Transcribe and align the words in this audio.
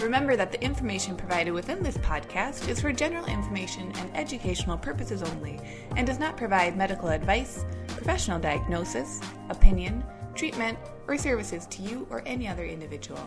Remember 0.00 0.36
that 0.36 0.52
the 0.52 0.62
information 0.62 1.16
provided 1.16 1.52
within 1.52 1.82
this 1.82 1.96
podcast 1.98 2.68
is 2.68 2.82
for 2.82 2.92
general 2.92 3.24
information 3.26 3.90
and 3.96 4.14
educational 4.14 4.76
purposes 4.76 5.22
only 5.22 5.58
and 5.96 6.06
does 6.06 6.18
not 6.18 6.36
provide 6.36 6.76
medical 6.76 7.08
advice, 7.08 7.64
professional 7.86 8.38
diagnosis, 8.38 9.22
opinion, 9.48 10.04
treatment, 10.34 10.78
or 11.08 11.16
services 11.16 11.66
to 11.68 11.80
you 11.80 12.06
or 12.10 12.22
any 12.26 12.46
other 12.46 12.66
individual. 12.66 13.26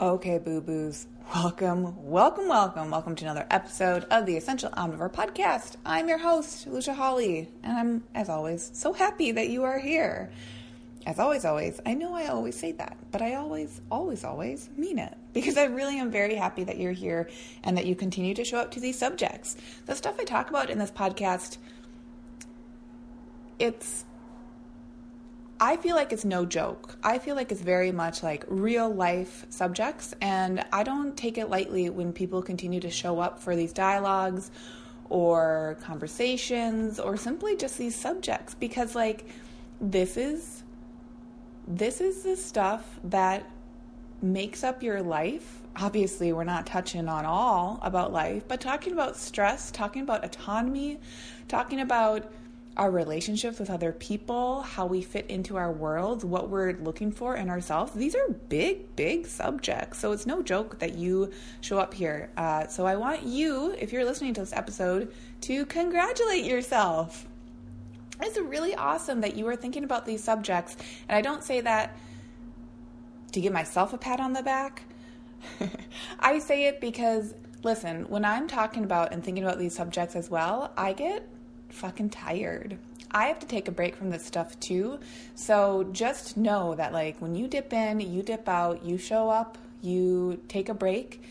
Okay, 0.00 0.38
boo 0.38 0.62
boos, 0.62 1.06
welcome, 1.34 1.94
welcome, 2.02 2.48
welcome, 2.48 2.90
welcome 2.90 3.14
to 3.14 3.24
another 3.24 3.46
episode 3.50 4.04
of 4.10 4.24
the 4.24 4.38
Essential 4.38 4.70
Omnivore 4.70 5.12
Podcast. 5.12 5.76
I'm 5.84 6.08
your 6.08 6.18
host, 6.18 6.66
Lucia 6.66 6.94
Hawley, 6.94 7.50
and 7.62 7.76
I'm, 7.76 8.04
as 8.14 8.30
always, 8.30 8.70
so 8.72 8.94
happy 8.94 9.30
that 9.32 9.50
you 9.50 9.62
are 9.64 9.78
here. 9.78 10.30
As 11.04 11.18
always, 11.18 11.44
always, 11.44 11.80
I 11.84 11.94
know 11.94 12.14
I 12.14 12.26
always 12.26 12.56
say 12.56 12.72
that, 12.72 12.96
but 13.10 13.22
I 13.22 13.34
always, 13.34 13.80
always, 13.90 14.22
always 14.24 14.70
mean 14.76 14.98
it 14.98 15.16
because 15.32 15.56
I 15.56 15.64
really 15.64 15.98
am 15.98 16.10
very 16.10 16.34
happy 16.34 16.64
that 16.64 16.78
you're 16.78 16.92
here 16.92 17.28
and 17.64 17.76
that 17.76 17.86
you 17.86 17.94
continue 17.94 18.34
to 18.34 18.44
show 18.44 18.58
up 18.58 18.70
to 18.72 18.80
these 18.80 18.98
subjects. 18.98 19.56
The 19.86 19.96
stuff 19.96 20.16
I 20.20 20.24
talk 20.24 20.50
about 20.50 20.70
in 20.70 20.78
this 20.78 20.90
podcast, 20.90 21.58
it's, 23.58 24.04
I 25.58 25.76
feel 25.76 25.96
like 25.96 26.12
it's 26.12 26.24
no 26.24 26.44
joke. 26.44 26.96
I 27.02 27.18
feel 27.18 27.34
like 27.34 27.50
it's 27.50 27.62
very 27.62 27.90
much 27.90 28.22
like 28.22 28.44
real 28.48 28.92
life 28.92 29.46
subjects, 29.48 30.14
and 30.20 30.64
I 30.72 30.84
don't 30.84 31.16
take 31.16 31.36
it 31.36 31.48
lightly 31.50 31.90
when 31.90 32.12
people 32.12 32.42
continue 32.42 32.80
to 32.80 32.90
show 32.90 33.18
up 33.18 33.40
for 33.40 33.56
these 33.56 33.72
dialogues 33.72 34.50
or 35.08 35.76
conversations 35.82 36.98
or 36.98 37.16
simply 37.16 37.56
just 37.56 37.76
these 37.76 37.94
subjects 37.94 38.54
because, 38.54 38.94
like, 38.94 39.26
this 39.80 40.16
is 40.16 40.61
this 41.66 42.00
is 42.00 42.22
the 42.22 42.36
stuff 42.36 42.98
that 43.04 43.48
makes 44.20 44.64
up 44.64 44.82
your 44.82 45.02
life. 45.02 45.60
Obviously, 45.76 46.32
we're 46.32 46.44
not 46.44 46.66
touching 46.66 47.08
on 47.08 47.24
all 47.24 47.78
about 47.82 48.12
life, 48.12 48.46
but 48.46 48.60
talking 48.60 48.92
about 48.92 49.16
stress, 49.16 49.70
talking 49.70 50.02
about 50.02 50.24
autonomy, 50.24 51.00
talking 51.48 51.80
about 51.80 52.30
our 52.76 52.90
relationships 52.90 53.58
with 53.58 53.68
other 53.68 53.92
people, 53.92 54.62
how 54.62 54.86
we 54.86 55.02
fit 55.02 55.26
into 55.28 55.56
our 55.56 55.70
worlds, 55.70 56.24
what 56.24 56.48
we're 56.48 56.72
looking 56.78 57.12
for 57.12 57.36
in 57.36 57.50
ourselves. 57.50 57.92
These 57.92 58.14
are 58.14 58.28
big, 58.48 58.96
big 58.96 59.26
subjects. 59.26 59.98
So 59.98 60.12
it's 60.12 60.26
no 60.26 60.42
joke 60.42 60.78
that 60.78 60.94
you 60.94 61.30
show 61.60 61.78
up 61.78 61.92
here. 61.92 62.30
Uh, 62.36 62.66
so 62.68 62.86
I 62.86 62.96
want 62.96 63.24
you, 63.24 63.74
if 63.78 63.92
you're 63.92 64.04
listening 64.04 64.32
to 64.34 64.40
this 64.40 64.54
episode, 64.54 65.12
to 65.42 65.66
congratulate 65.66 66.44
yourself 66.44 67.26
it's 68.24 68.38
really 68.38 68.74
awesome 68.74 69.20
that 69.20 69.36
you 69.36 69.46
are 69.48 69.56
thinking 69.56 69.84
about 69.84 70.06
these 70.06 70.22
subjects. 70.22 70.76
And 71.08 71.16
I 71.16 71.20
don't 71.20 71.42
say 71.42 71.60
that 71.60 71.96
to 73.32 73.40
give 73.40 73.52
myself 73.52 73.92
a 73.92 73.98
pat 73.98 74.20
on 74.20 74.32
the 74.32 74.42
back. 74.42 74.82
I 76.20 76.38
say 76.38 76.66
it 76.66 76.80
because, 76.80 77.34
listen, 77.62 78.08
when 78.08 78.24
I'm 78.24 78.46
talking 78.46 78.84
about 78.84 79.12
and 79.12 79.24
thinking 79.24 79.44
about 79.44 79.58
these 79.58 79.74
subjects 79.74 80.14
as 80.16 80.30
well, 80.30 80.72
I 80.76 80.92
get 80.92 81.28
fucking 81.70 82.10
tired. 82.10 82.78
I 83.10 83.26
have 83.26 83.38
to 83.40 83.46
take 83.46 83.68
a 83.68 83.72
break 83.72 83.96
from 83.96 84.10
this 84.10 84.24
stuff 84.24 84.58
too. 84.60 84.98
So 85.34 85.88
just 85.92 86.36
know 86.36 86.74
that, 86.76 86.92
like, 86.92 87.18
when 87.18 87.34
you 87.34 87.48
dip 87.48 87.72
in, 87.72 88.00
you 88.00 88.22
dip 88.22 88.48
out, 88.48 88.84
you 88.84 88.98
show 88.98 89.28
up, 89.28 89.58
you 89.82 90.40
take 90.48 90.68
a 90.68 90.74
break, 90.74 91.22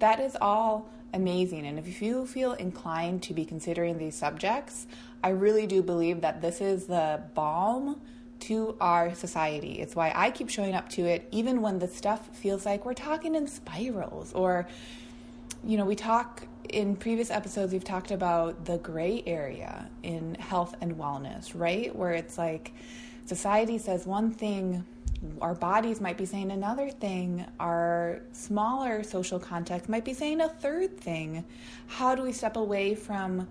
that 0.00 0.20
is 0.20 0.36
all 0.40 0.90
amazing. 1.12 1.66
And 1.66 1.78
if 1.78 2.02
you 2.02 2.26
feel 2.26 2.52
inclined 2.54 3.22
to 3.24 3.34
be 3.34 3.44
considering 3.44 3.98
these 3.98 4.14
subjects, 4.14 4.86
I 5.22 5.30
really 5.30 5.66
do 5.66 5.82
believe 5.82 6.20
that 6.22 6.40
this 6.40 6.60
is 6.60 6.86
the 6.86 7.22
balm 7.34 8.00
to 8.40 8.76
our 8.80 9.14
society. 9.14 9.80
It's 9.80 9.94
why 9.94 10.12
I 10.14 10.30
keep 10.30 10.48
showing 10.48 10.74
up 10.74 10.88
to 10.90 11.04
it, 11.04 11.28
even 11.30 11.60
when 11.60 11.78
the 11.78 11.88
stuff 11.88 12.34
feels 12.34 12.64
like 12.64 12.84
we're 12.84 12.94
talking 12.94 13.34
in 13.34 13.46
spirals 13.46 14.32
or, 14.32 14.66
you 15.62 15.76
know, 15.76 15.84
we 15.84 15.94
talk 15.94 16.46
in 16.70 16.96
previous 16.96 17.30
episodes, 17.30 17.72
we've 17.72 17.84
talked 17.84 18.10
about 18.10 18.64
the 18.64 18.78
gray 18.78 19.22
area 19.26 19.90
in 20.02 20.36
health 20.36 20.74
and 20.80 20.96
wellness, 20.96 21.52
right? 21.54 21.94
Where 21.94 22.12
it's 22.12 22.38
like 22.38 22.72
society 23.26 23.76
says 23.78 24.06
one 24.06 24.30
thing, 24.30 24.84
our 25.40 25.54
bodies 25.54 26.00
might 26.00 26.16
be 26.16 26.24
saying 26.24 26.50
another 26.50 26.90
thing, 26.90 27.44
our 27.58 28.20
smaller 28.32 29.02
social 29.02 29.38
context 29.38 29.88
might 29.88 30.04
be 30.04 30.14
saying 30.14 30.40
a 30.40 30.48
third 30.48 30.98
thing. 30.98 31.44
How 31.86 32.14
do 32.14 32.22
we 32.22 32.32
step 32.32 32.56
away 32.56 32.94
from 32.94 33.46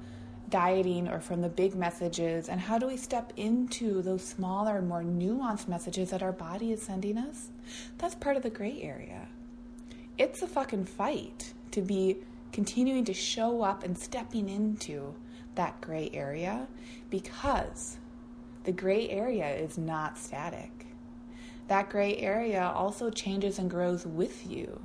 dieting 0.50 1.08
or 1.08 1.20
from 1.20 1.42
the 1.42 1.50
big 1.50 1.76
messages 1.76 2.50
and 2.50 2.60
how 2.60 2.80
do 2.80 2.88
we 2.88 2.98
step 2.98 3.32
into 3.38 4.02
those 4.02 4.24
smaller 4.24 4.82
more 4.82 5.04
nuanced 5.04 5.68
messages 5.68 6.10
that 6.10 6.24
our 6.24 6.32
body 6.32 6.72
is 6.72 6.82
sending 6.82 7.20
us? 7.20 7.50
That's 8.00 8.16
part 8.16 8.36
of 8.36 8.42
the 8.42 8.50
gray 8.50 8.82
area. 8.82 9.28
It's 10.18 10.42
a 10.42 10.48
fucking 10.48 10.86
fight 10.86 11.54
to 11.72 11.82
be 11.82 12.18
continuing 12.52 13.06
to 13.06 13.14
show 13.14 13.62
up 13.62 13.84
and 13.84 13.96
stepping 13.96 14.50
into 14.50 15.14
that 15.54 15.80
gray 15.82 16.10
area 16.14 16.68
because 17.12 17.98
the 18.64 18.72
gray 18.72 19.08
area 19.10 19.48
is 19.56 19.78
not 19.78 20.18
static 20.18 20.79
that 21.70 21.90
gray 21.90 22.18
area 22.18 22.72
also 22.76 23.10
changes 23.10 23.58
and 23.58 23.70
grows 23.70 24.06
with 24.06 24.50
you 24.50 24.80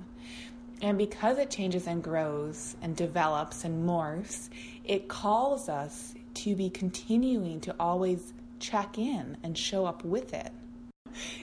and 0.85 0.99
because 0.99 1.39
it 1.39 1.51
changes 1.51 1.87
and 1.87 2.03
grows 2.03 2.77
and 2.83 2.95
develops 2.95 3.65
and 3.65 3.89
morphs, 3.89 4.51
it 4.85 5.09
calls 5.09 5.71
us 5.71 6.15
to 6.35 6.55
be 6.55 6.69
continuing 6.69 7.61
to 7.63 7.75
always 7.81 8.35
check 8.59 8.99
in 8.99 9.37
and 9.43 9.57
show 9.57 9.87
up 9.87 10.05
with 10.05 10.35
it. 10.35 10.53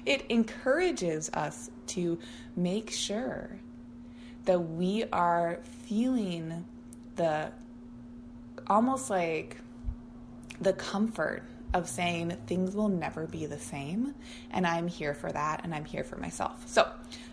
It 0.06 0.26
encourages 0.30 1.30
us 1.34 1.72
to 1.88 2.20
make 2.56 2.92
sure 2.92 3.50
that 4.46 4.60
we 4.60 5.06
are 5.12 5.60
feeling 5.86 6.66
the 7.16 7.52
almost 8.68 9.10
like 9.10 9.58
the 10.60 10.74
comfort 10.74 11.44
of 11.74 11.88
saying 11.88 12.38
things 12.48 12.76
will 12.76 12.90
never 12.90 13.28
be 13.28 13.46
the 13.46 13.60
same 13.60 14.14
and 14.52 14.68
I'm 14.68 14.88
here 14.88 15.14
for 15.14 15.32
that 15.32 15.62
and 15.64 15.74
I'm 15.74 15.86
here 15.86 16.04
for 16.04 16.18
myself. 16.18 16.64
So, 16.68 16.90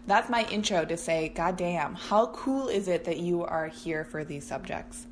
that's 0.06 0.30
my 0.30 0.46
intro 0.50 0.86
to 0.86 0.96
say, 0.96 1.28
God 1.28 1.56
damn, 1.58 1.94
how 1.94 2.26
cool 2.28 2.68
is 2.68 2.88
it 2.88 3.04
that 3.04 3.18
you 3.18 3.44
are 3.44 3.66
here 3.68 4.04
for 4.04 4.24
these 4.24 4.44
subjects? 4.44 5.06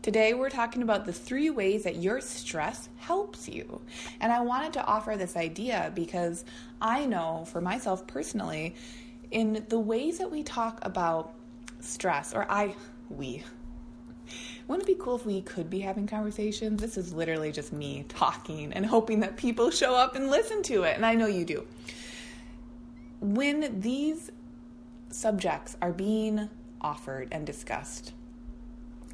Today, 0.00 0.32
we're 0.32 0.48
talking 0.48 0.82
about 0.82 1.06
the 1.06 1.12
three 1.12 1.50
ways 1.50 1.82
that 1.82 1.96
your 1.96 2.20
stress 2.20 2.88
helps 2.98 3.48
you. 3.48 3.80
And 4.20 4.32
I 4.32 4.40
wanted 4.40 4.72
to 4.74 4.84
offer 4.84 5.16
this 5.16 5.36
idea 5.36 5.90
because 5.92 6.44
I 6.80 7.04
know 7.04 7.44
for 7.48 7.60
myself 7.60 8.06
personally, 8.06 8.76
in 9.32 9.66
the 9.68 9.78
ways 9.78 10.18
that 10.18 10.30
we 10.30 10.44
talk 10.44 10.78
about 10.82 11.34
stress, 11.80 12.32
or 12.32 12.46
I, 12.48 12.76
we, 13.10 13.42
wouldn't 14.68 14.88
it 14.88 14.98
be 14.98 15.02
cool 15.02 15.16
if 15.16 15.26
we 15.26 15.40
could 15.40 15.68
be 15.68 15.80
having 15.80 16.06
conversations? 16.06 16.80
This 16.80 16.96
is 16.96 17.12
literally 17.12 17.50
just 17.50 17.72
me 17.72 18.04
talking 18.08 18.72
and 18.72 18.86
hoping 18.86 19.20
that 19.20 19.36
people 19.36 19.70
show 19.70 19.96
up 19.96 20.14
and 20.14 20.30
listen 20.30 20.62
to 20.64 20.84
it. 20.84 20.94
And 20.94 21.04
I 21.04 21.14
know 21.14 21.26
you 21.26 21.44
do 21.44 21.66
when 23.20 23.80
these 23.80 24.30
subjects 25.10 25.76
are 25.82 25.92
being 25.92 26.48
offered 26.80 27.28
and 27.32 27.44
discussed 27.46 28.12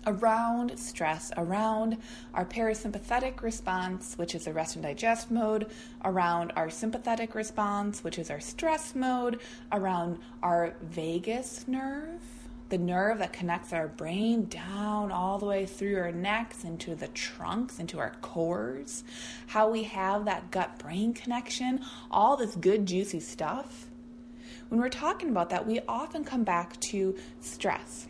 around 0.06 0.78
stress, 0.78 1.32
around 1.36 1.96
our 2.34 2.44
parasympathetic 2.44 3.40
response, 3.40 4.18
which 4.18 4.34
is 4.34 4.44
the 4.44 4.52
rest 4.52 4.76
and 4.76 4.84
digest 4.84 5.30
mode, 5.30 5.70
around 6.04 6.52
our 6.56 6.68
sympathetic 6.68 7.34
response, 7.34 8.04
which 8.04 8.18
is 8.18 8.30
our 8.30 8.40
stress 8.40 8.94
mode, 8.94 9.40
around 9.72 10.18
our 10.42 10.74
vagus 10.82 11.66
nerve, 11.66 12.20
the 12.74 12.84
nerve 12.84 13.18
that 13.18 13.32
connects 13.32 13.72
our 13.72 13.88
brain 13.88 14.46
down 14.46 15.12
all 15.12 15.38
the 15.38 15.46
way 15.46 15.66
through 15.66 15.96
our 15.98 16.12
necks 16.12 16.64
into 16.64 16.94
the 16.94 17.08
trunks, 17.08 17.78
into 17.78 17.98
our 17.98 18.12
cores, 18.20 19.04
how 19.46 19.70
we 19.70 19.84
have 19.84 20.24
that 20.24 20.50
gut 20.50 20.78
brain 20.78 21.12
connection, 21.12 21.80
all 22.10 22.36
this 22.36 22.56
good, 22.56 22.86
juicy 22.86 23.20
stuff 23.20 23.86
when 24.68 24.80
we're 24.80 24.88
talking 24.88 25.28
about 25.28 25.50
that, 25.50 25.66
we 25.66 25.80
often 25.86 26.24
come 26.24 26.42
back 26.42 26.80
to 26.80 27.14
stress. 27.40 28.08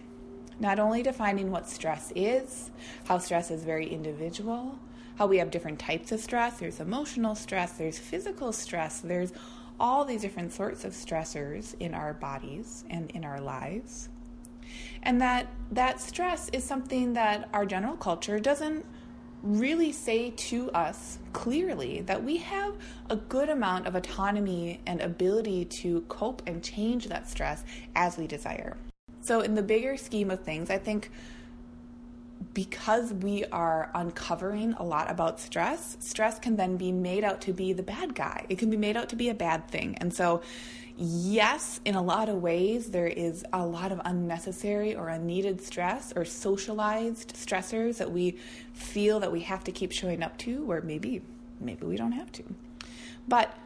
Not 0.60 0.78
only 0.78 1.02
defining 1.02 1.50
what 1.50 1.68
stress 1.68 2.12
is, 2.14 2.70
how 3.04 3.18
stress 3.18 3.50
is 3.50 3.64
very 3.64 3.86
individual, 3.86 4.78
how 5.16 5.26
we 5.26 5.38
have 5.38 5.50
different 5.50 5.78
types 5.78 6.12
of 6.12 6.20
stress. 6.20 6.58
There's 6.58 6.80
emotional 6.80 7.34
stress, 7.34 7.72
there's 7.72 7.98
physical 7.98 8.52
stress, 8.52 9.00
there's 9.00 9.32
all 9.78 10.04
these 10.04 10.22
different 10.22 10.52
sorts 10.52 10.84
of 10.84 10.92
stressors 10.92 11.74
in 11.80 11.92
our 11.92 12.14
bodies 12.14 12.84
and 12.88 13.10
in 13.10 13.24
our 13.24 13.40
lives. 13.40 14.08
And 15.02 15.20
that 15.20 15.48
that 15.72 16.00
stress 16.00 16.48
is 16.50 16.64
something 16.64 17.14
that 17.14 17.48
our 17.52 17.66
general 17.66 17.96
culture 17.96 18.38
doesn't 18.38 18.84
really 19.44 19.92
say 19.92 20.30
to 20.30 20.70
us 20.70 21.18
clearly 21.34 22.00
that 22.00 22.24
we 22.24 22.38
have 22.38 22.74
a 23.10 23.16
good 23.16 23.50
amount 23.50 23.86
of 23.86 23.94
autonomy 23.94 24.80
and 24.86 25.02
ability 25.02 25.66
to 25.66 26.00
cope 26.02 26.42
and 26.46 26.64
change 26.64 27.08
that 27.08 27.28
stress 27.28 27.62
as 27.94 28.16
we 28.16 28.26
desire. 28.26 28.76
So, 29.20 29.40
in 29.40 29.54
the 29.54 29.62
bigger 29.62 29.96
scheme 29.98 30.30
of 30.30 30.40
things, 30.40 30.70
I 30.70 30.78
think 30.78 31.10
because 32.54 33.12
we 33.12 33.44
are 33.46 33.90
uncovering 33.94 34.74
a 34.74 34.82
lot 34.82 35.10
about 35.10 35.40
stress, 35.40 35.96
stress 36.00 36.38
can 36.38 36.56
then 36.56 36.76
be 36.76 36.92
made 36.92 37.24
out 37.24 37.40
to 37.42 37.52
be 37.52 37.72
the 37.72 37.82
bad 37.82 38.14
guy. 38.14 38.46
It 38.48 38.58
can 38.58 38.70
be 38.70 38.76
made 38.76 38.96
out 38.96 39.08
to 39.10 39.16
be 39.16 39.28
a 39.28 39.34
bad 39.34 39.68
thing. 39.68 39.96
And 40.00 40.12
so, 40.14 40.40
yes, 40.96 41.80
in 41.84 41.94
a 41.94 42.02
lot 42.02 42.28
of 42.28 42.42
ways, 42.42 42.90
there 42.90 43.06
is 43.06 43.44
a 43.52 43.64
lot 43.64 43.92
of 43.92 44.00
unnecessary 44.04 44.94
or 44.94 45.08
unneeded 45.08 45.60
stress 45.60 46.12
or 46.14 46.24
socialized 46.24 47.34
stressors 47.34 47.98
that 47.98 48.10
we 48.10 48.38
feel 48.72 49.20
that 49.20 49.32
we 49.32 49.40
have 49.40 49.64
to 49.64 49.72
keep 49.72 49.92
showing 49.92 50.22
up 50.22 50.36
to, 50.38 50.70
or 50.70 50.80
maybe, 50.80 51.22
maybe 51.60 51.86
we 51.86 51.96
don't 51.96 52.12
have 52.12 52.30
to. 52.32 52.44
But 53.26 53.56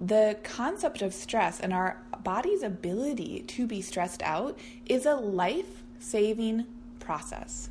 the 0.00 0.36
concept 0.42 1.02
of 1.02 1.14
stress 1.14 1.60
and 1.60 1.72
our 1.72 2.02
body's 2.22 2.62
ability 2.62 3.44
to 3.48 3.66
be 3.66 3.80
stressed 3.80 4.22
out 4.22 4.58
is 4.86 5.06
a 5.06 5.14
life 5.14 5.82
saving 5.98 6.66
process. 7.00 7.70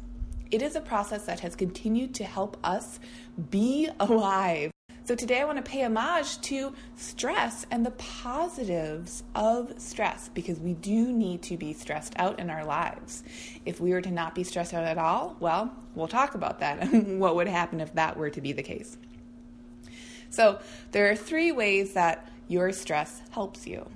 It 0.49 0.61
is 0.61 0.75
a 0.75 0.81
process 0.81 1.25
that 1.25 1.39
has 1.41 1.55
continued 1.55 2.13
to 2.15 2.23
help 2.23 2.57
us 2.63 2.99
be 3.49 3.89
alive. 3.99 4.72
So, 5.05 5.15
today 5.15 5.41
I 5.41 5.43
want 5.43 5.57
to 5.57 5.69
pay 5.69 5.83
homage 5.83 6.39
to 6.43 6.73
stress 6.95 7.65
and 7.69 7.85
the 7.85 7.91
positives 7.91 9.23
of 9.35 9.73
stress 9.77 10.29
because 10.33 10.61
we 10.61 10.75
do 10.75 11.11
need 11.11 11.41
to 11.41 11.57
be 11.57 11.73
stressed 11.73 12.13
out 12.15 12.39
in 12.39 12.49
our 12.49 12.63
lives. 12.63 13.21
If 13.65 13.81
we 13.81 13.91
were 13.91 13.99
to 13.99 14.11
not 14.11 14.33
be 14.33 14.45
stressed 14.45 14.73
out 14.73 14.85
at 14.85 14.97
all, 14.97 15.35
well, 15.41 15.75
we'll 15.93 16.07
talk 16.07 16.35
about 16.35 16.59
that 16.59 16.79
and 16.93 17.19
what 17.19 17.35
would 17.35 17.49
happen 17.49 17.81
if 17.81 17.91
that 17.95 18.15
were 18.15 18.29
to 18.29 18.39
be 18.39 18.53
the 18.53 18.63
case. 18.63 18.97
So, 20.29 20.59
there 20.93 21.11
are 21.11 21.17
three 21.17 21.51
ways 21.51 21.91
that 21.95 22.29
your 22.47 22.71
stress 22.71 23.23
helps 23.31 23.67
you. 23.67 23.89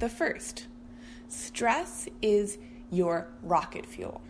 The 0.00 0.08
first, 0.08 0.66
stress 1.28 2.08
is 2.20 2.58
your 2.90 3.28
rocket 3.44 3.86
fuel 3.86 4.20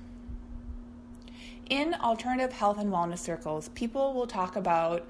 in 1.70 1.94
alternative 1.94 2.53
health 2.53 2.79
and 2.79 2.93
wellness 2.93 3.20
circles, 3.20 3.70
people 3.70 4.12
will 4.12 4.26
talk 4.26 4.56
about 4.56 5.08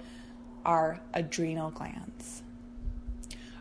our 0.64 1.00
adrenal 1.14 1.70
glands. 1.70 2.42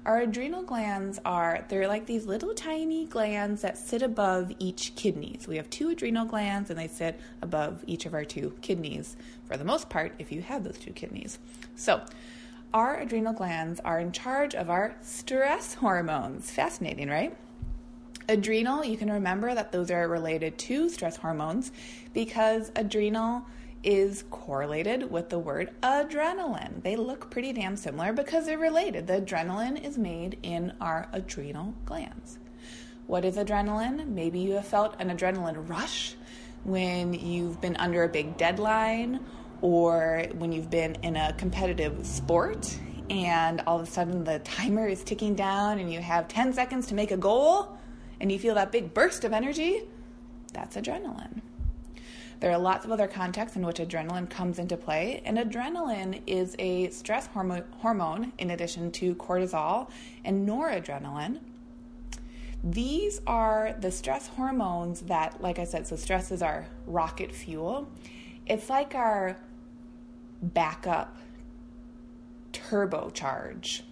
Our 0.03 0.21
adrenal 0.21 0.63
glands 0.63 1.19
are, 1.25 1.63
they're 1.69 1.87
like 1.87 2.07
these 2.07 2.25
little 2.25 2.55
tiny 2.55 3.05
glands 3.05 3.61
that 3.61 3.77
sit 3.77 4.01
above 4.01 4.51
each 4.57 4.95
kidney. 4.95 5.37
So 5.39 5.49
we 5.49 5.57
have 5.57 5.69
two 5.69 5.89
adrenal 5.89 6.25
glands 6.25 6.71
and 6.71 6.79
they 6.79 6.87
sit 6.87 7.19
above 7.43 7.83
each 7.85 8.07
of 8.07 8.15
our 8.15 8.25
two 8.25 8.55
kidneys, 8.61 9.15
for 9.45 9.57
the 9.57 9.63
most 9.63 9.89
part, 9.89 10.13
if 10.17 10.31
you 10.31 10.41
have 10.41 10.63
those 10.63 10.79
two 10.79 10.91
kidneys. 10.91 11.37
So 11.75 12.01
our 12.73 12.97
adrenal 12.99 13.33
glands 13.33 13.79
are 13.81 13.99
in 13.99 14.11
charge 14.11 14.55
of 14.55 14.71
our 14.71 14.95
stress 15.01 15.75
hormones. 15.75 16.49
Fascinating, 16.49 17.07
right? 17.07 17.37
Adrenal, 18.27 18.83
you 18.83 18.97
can 18.97 19.11
remember 19.11 19.53
that 19.53 19.71
those 19.71 19.91
are 19.91 20.07
related 20.07 20.57
to 20.57 20.89
stress 20.89 21.17
hormones 21.17 21.71
because 22.13 22.71
adrenal 22.75 23.45
is 23.83 24.23
correlated 24.29 25.09
with 25.11 25.29
the 25.29 25.39
word 25.39 25.71
adrenaline. 25.81 26.83
They 26.83 26.95
look 26.95 27.31
pretty 27.31 27.53
damn 27.53 27.75
similar 27.75 28.13
because 28.13 28.45
they're 28.45 28.57
related. 28.57 29.07
The 29.07 29.21
adrenaline 29.21 29.83
is 29.83 29.97
made 29.97 30.37
in 30.43 30.73
our 30.79 31.07
adrenal 31.11 31.73
glands. 31.85 32.37
What 33.07 33.25
is 33.25 33.35
adrenaline? 33.35 34.07
Maybe 34.07 34.39
you 34.39 34.53
have 34.53 34.67
felt 34.67 34.95
an 34.99 35.09
adrenaline 35.09 35.67
rush 35.67 36.15
when 36.63 37.13
you've 37.13 37.59
been 37.59 37.75
under 37.77 38.03
a 38.03 38.09
big 38.09 38.37
deadline 38.37 39.19
or 39.61 40.25
when 40.37 40.51
you've 40.51 40.69
been 40.69 40.95
in 41.01 41.15
a 41.15 41.33
competitive 41.33 42.05
sport 42.05 42.77
and 43.09 43.61
all 43.67 43.79
of 43.79 43.87
a 43.87 43.91
sudden 43.91 44.23
the 44.23 44.39
timer 44.39 44.87
is 44.87 45.03
ticking 45.03 45.35
down 45.35 45.79
and 45.79 45.91
you 45.91 45.99
have 45.99 46.27
10 46.27 46.53
seconds 46.53 46.87
to 46.87 46.95
make 46.95 47.11
a 47.11 47.17
goal 47.17 47.77
and 48.19 48.31
you 48.31 48.39
feel 48.39 48.55
that 48.55 48.71
big 48.71 48.93
burst 48.93 49.23
of 49.23 49.33
energy, 49.33 49.81
that's 50.53 50.77
adrenaline. 50.77 51.41
There 52.41 52.51
are 52.51 52.57
lots 52.57 52.85
of 52.85 52.91
other 52.91 53.07
contexts 53.07 53.55
in 53.55 53.63
which 53.63 53.77
adrenaline 53.77 54.27
comes 54.27 54.57
into 54.57 54.75
play, 54.75 55.21
and 55.25 55.37
adrenaline 55.37 56.21
is 56.25 56.55
a 56.57 56.89
stress 56.89 57.27
hormone 57.27 58.33
in 58.39 58.49
addition 58.49 58.91
to 58.93 59.13
cortisol 59.13 59.91
and 60.25 60.49
noradrenaline. 60.49 61.39
These 62.63 63.21
are 63.27 63.75
the 63.79 63.91
stress 63.91 64.25
hormones 64.25 65.01
that, 65.01 65.39
like 65.39 65.59
I 65.59 65.65
said, 65.65 65.85
so 65.85 65.95
stress 65.95 66.31
is 66.31 66.41
our 66.41 66.65
rocket 66.87 67.31
fuel. 67.31 67.87
It's 68.47 68.71
like 68.71 68.95
our 68.95 69.37
backup 70.41 71.15
turbocharge 72.53 73.83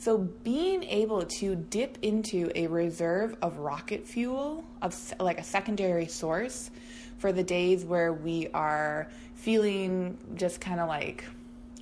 so, 0.00 0.16
being 0.16 0.84
able 0.84 1.24
to 1.24 1.56
dip 1.56 1.98
into 2.02 2.52
a 2.54 2.68
reserve 2.68 3.36
of 3.42 3.58
rocket 3.58 4.06
fuel, 4.06 4.64
of 4.80 4.96
like 5.18 5.40
a 5.40 5.42
secondary 5.42 6.06
source 6.06 6.70
for 7.18 7.32
the 7.32 7.42
days 7.42 7.84
where 7.84 8.12
we 8.12 8.48
are 8.54 9.08
feeling 9.34 10.16
just 10.34 10.60
kind 10.60 10.80
of 10.80 10.88
like 10.88 11.24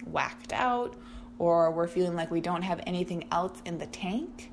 whacked 0.06 0.52
out 0.52 0.96
or 1.38 1.70
we're 1.70 1.86
feeling 1.86 2.16
like 2.16 2.30
we 2.30 2.40
don't 2.40 2.62
have 2.62 2.80
anything 2.86 3.24
else 3.30 3.60
in 3.64 3.78
the 3.78 3.86
tank, 3.86 4.50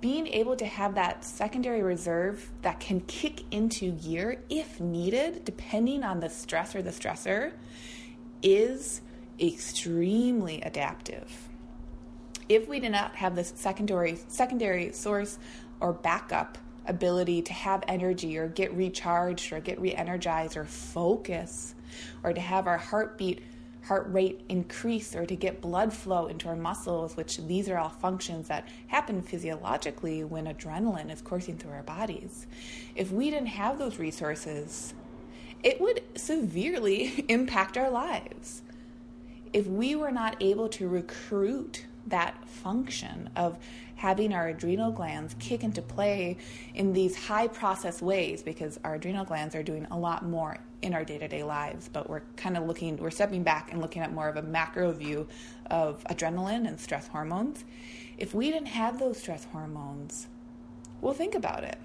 being 0.00 0.26
able 0.26 0.56
to 0.56 0.66
have 0.66 0.94
that 0.96 1.24
secondary 1.24 1.82
reserve 1.82 2.50
that 2.62 2.80
can 2.80 3.00
kick 3.02 3.42
into 3.50 3.92
gear 3.92 4.42
if 4.50 4.80
needed, 4.80 5.44
depending 5.44 6.02
on 6.02 6.20
the 6.20 6.28
stress 6.28 6.74
or 6.74 6.82
the 6.82 6.90
stressor, 6.90 7.52
is 8.42 9.00
extremely 9.40 10.60
adaptive. 10.62 11.48
If 12.48 12.68
we 12.68 12.80
do 12.80 12.88
not 12.88 13.16
have 13.16 13.34
this 13.34 13.52
secondary 13.56 14.18
secondary 14.28 14.92
source 14.92 15.38
or 15.80 15.92
backup 15.92 16.58
ability 16.88 17.42
to 17.42 17.52
have 17.52 17.82
energy 17.88 18.38
or 18.38 18.48
get 18.48 18.72
recharged 18.74 19.52
or 19.52 19.60
get 19.60 19.80
re-energized 19.80 20.56
or 20.56 20.64
focus 20.64 21.74
or 22.22 22.32
to 22.32 22.40
have 22.40 22.66
our 22.66 22.78
heartbeat 22.78 23.42
heart 23.84 24.06
rate 24.10 24.40
increase 24.48 25.14
or 25.14 25.24
to 25.24 25.36
get 25.36 25.60
blood 25.60 25.92
flow 25.92 26.26
into 26.26 26.48
our 26.48 26.56
muscles 26.56 27.16
which 27.16 27.38
these 27.46 27.68
are 27.68 27.78
all 27.78 27.88
functions 27.88 28.48
that 28.48 28.68
happen 28.88 29.22
physiologically 29.22 30.24
when 30.24 30.46
adrenaline 30.46 31.10
is 31.12 31.22
coursing 31.22 31.56
through 31.56 31.70
our 31.70 31.84
bodies. 31.84 32.46
If 32.96 33.12
we 33.12 33.30
didn't 33.30 33.46
have 33.46 33.78
those 33.78 33.98
resources 33.98 34.94
it 35.62 35.80
would 35.80 36.02
severely 36.16 37.24
impact 37.28 37.76
our 37.76 37.90
lives. 37.90 38.62
If 39.52 39.66
we 39.66 39.96
were 39.96 40.12
not 40.12 40.36
able 40.40 40.68
to 40.70 40.88
recruit 40.88 41.86
that 42.06 42.48
function 42.48 43.28
of 43.36 43.58
having 43.96 44.32
our 44.32 44.48
adrenal 44.48 44.92
glands 44.92 45.34
kick 45.38 45.64
into 45.64 45.82
play 45.82 46.36
in 46.74 46.92
these 46.92 47.16
high 47.16 47.48
process 47.48 48.02
ways 48.02 48.42
because 48.42 48.78
our 48.84 48.94
adrenal 48.94 49.24
glands 49.24 49.54
are 49.54 49.62
doing 49.62 49.86
a 49.90 49.98
lot 49.98 50.24
more 50.24 50.58
in 50.82 50.92
our 50.92 51.04
day-to-day 51.04 51.42
lives 51.42 51.88
but 51.92 52.08
we're 52.08 52.22
kind 52.36 52.56
of 52.56 52.64
looking 52.64 52.96
we're 52.98 53.10
stepping 53.10 53.42
back 53.42 53.72
and 53.72 53.80
looking 53.80 54.02
at 54.02 54.12
more 54.12 54.28
of 54.28 54.36
a 54.36 54.42
macro 54.42 54.92
view 54.92 55.26
of 55.70 56.04
adrenaline 56.04 56.68
and 56.68 56.78
stress 56.78 57.08
hormones. 57.08 57.64
If 58.18 58.34
we 58.34 58.50
didn't 58.50 58.68
have 58.68 58.98
those 58.98 59.18
stress 59.18 59.44
hormones 59.46 60.28
well 61.00 61.14
think 61.14 61.34
about 61.34 61.64
it. 61.64 61.78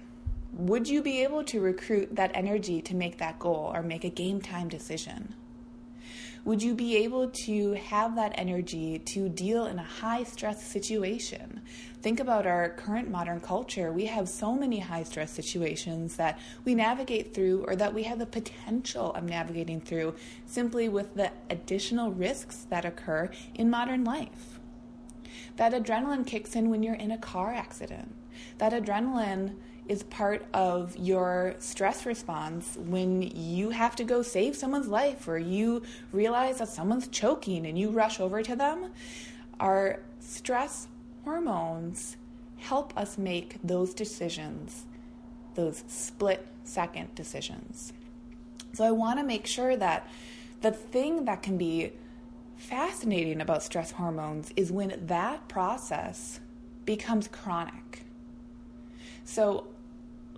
Would 0.54 0.86
you 0.86 1.02
be 1.02 1.22
able 1.22 1.44
to 1.44 1.60
recruit 1.60 2.14
that 2.14 2.30
energy 2.34 2.82
to 2.82 2.94
make 2.94 3.16
that 3.18 3.38
goal 3.38 3.72
or 3.74 3.82
make 3.82 4.04
a 4.04 4.10
game 4.10 4.40
time 4.40 4.68
decision 4.68 5.34
would 6.44 6.62
you 6.62 6.74
be 6.74 6.96
able 6.96 7.28
to 7.28 7.72
have 7.74 8.16
that 8.16 8.32
energy 8.34 8.98
to 8.98 9.28
deal 9.28 9.66
in 9.66 9.78
a 9.78 9.84
high 9.84 10.24
stress 10.24 10.62
situation? 10.66 11.60
Think 12.00 12.18
about 12.18 12.48
our 12.48 12.70
current 12.70 13.08
modern 13.08 13.40
culture. 13.40 13.92
We 13.92 14.06
have 14.06 14.28
so 14.28 14.52
many 14.52 14.80
high 14.80 15.04
stress 15.04 15.30
situations 15.30 16.16
that 16.16 16.40
we 16.64 16.74
navigate 16.74 17.32
through 17.32 17.64
or 17.68 17.76
that 17.76 17.94
we 17.94 18.02
have 18.04 18.18
the 18.18 18.26
potential 18.26 19.12
of 19.12 19.22
navigating 19.22 19.80
through 19.80 20.16
simply 20.44 20.88
with 20.88 21.14
the 21.14 21.30
additional 21.48 22.10
risks 22.10 22.66
that 22.70 22.84
occur 22.84 23.30
in 23.54 23.70
modern 23.70 24.02
life. 24.02 24.58
That 25.56 25.72
adrenaline 25.72 26.26
kicks 26.26 26.56
in 26.56 26.70
when 26.70 26.82
you're 26.82 26.94
in 26.94 27.12
a 27.12 27.18
car 27.18 27.52
accident. 27.52 28.14
That 28.58 28.72
adrenaline 28.72 29.54
is 29.88 30.02
part 30.04 30.46
of 30.54 30.96
your 30.96 31.54
stress 31.58 32.06
response 32.06 32.76
when 32.78 33.22
you 33.22 33.70
have 33.70 33.96
to 33.96 34.04
go 34.04 34.22
save 34.22 34.54
someone's 34.56 34.88
life 34.88 35.26
or 35.26 35.38
you 35.38 35.82
realize 36.12 36.58
that 36.58 36.68
someone's 36.68 37.08
choking 37.08 37.66
and 37.66 37.78
you 37.78 37.90
rush 37.90 38.20
over 38.20 38.42
to 38.42 38.54
them. 38.54 38.92
Our 39.58 40.00
stress 40.20 40.86
hormones 41.24 42.16
help 42.58 42.96
us 42.96 43.18
make 43.18 43.56
those 43.62 43.92
decisions, 43.92 44.86
those 45.54 45.82
split 45.88 46.46
second 46.64 47.14
decisions. 47.14 47.92
So 48.72 48.84
I 48.84 48.92
want 48.92 49.18
to 49.18 49.24
make 49.24 49.46
sure 49.46 49.76
that 49.76 50.08
the 50.60 50.70
thing 50.70 51.24
that 51.24 51.42
can 51.42 51.58
be 51.58 51.92
fascinating 52.56 53.40
about 53.40 53.62
stress 53.62 53.90
hormones 53.90 54.52
is 54.56 54.70
when 54.70 55.06
that 55.06 55.48
process 55.48 56.38
becomes 56.84 57.26
chronic. 57.28 58.04
So 59.24 59.66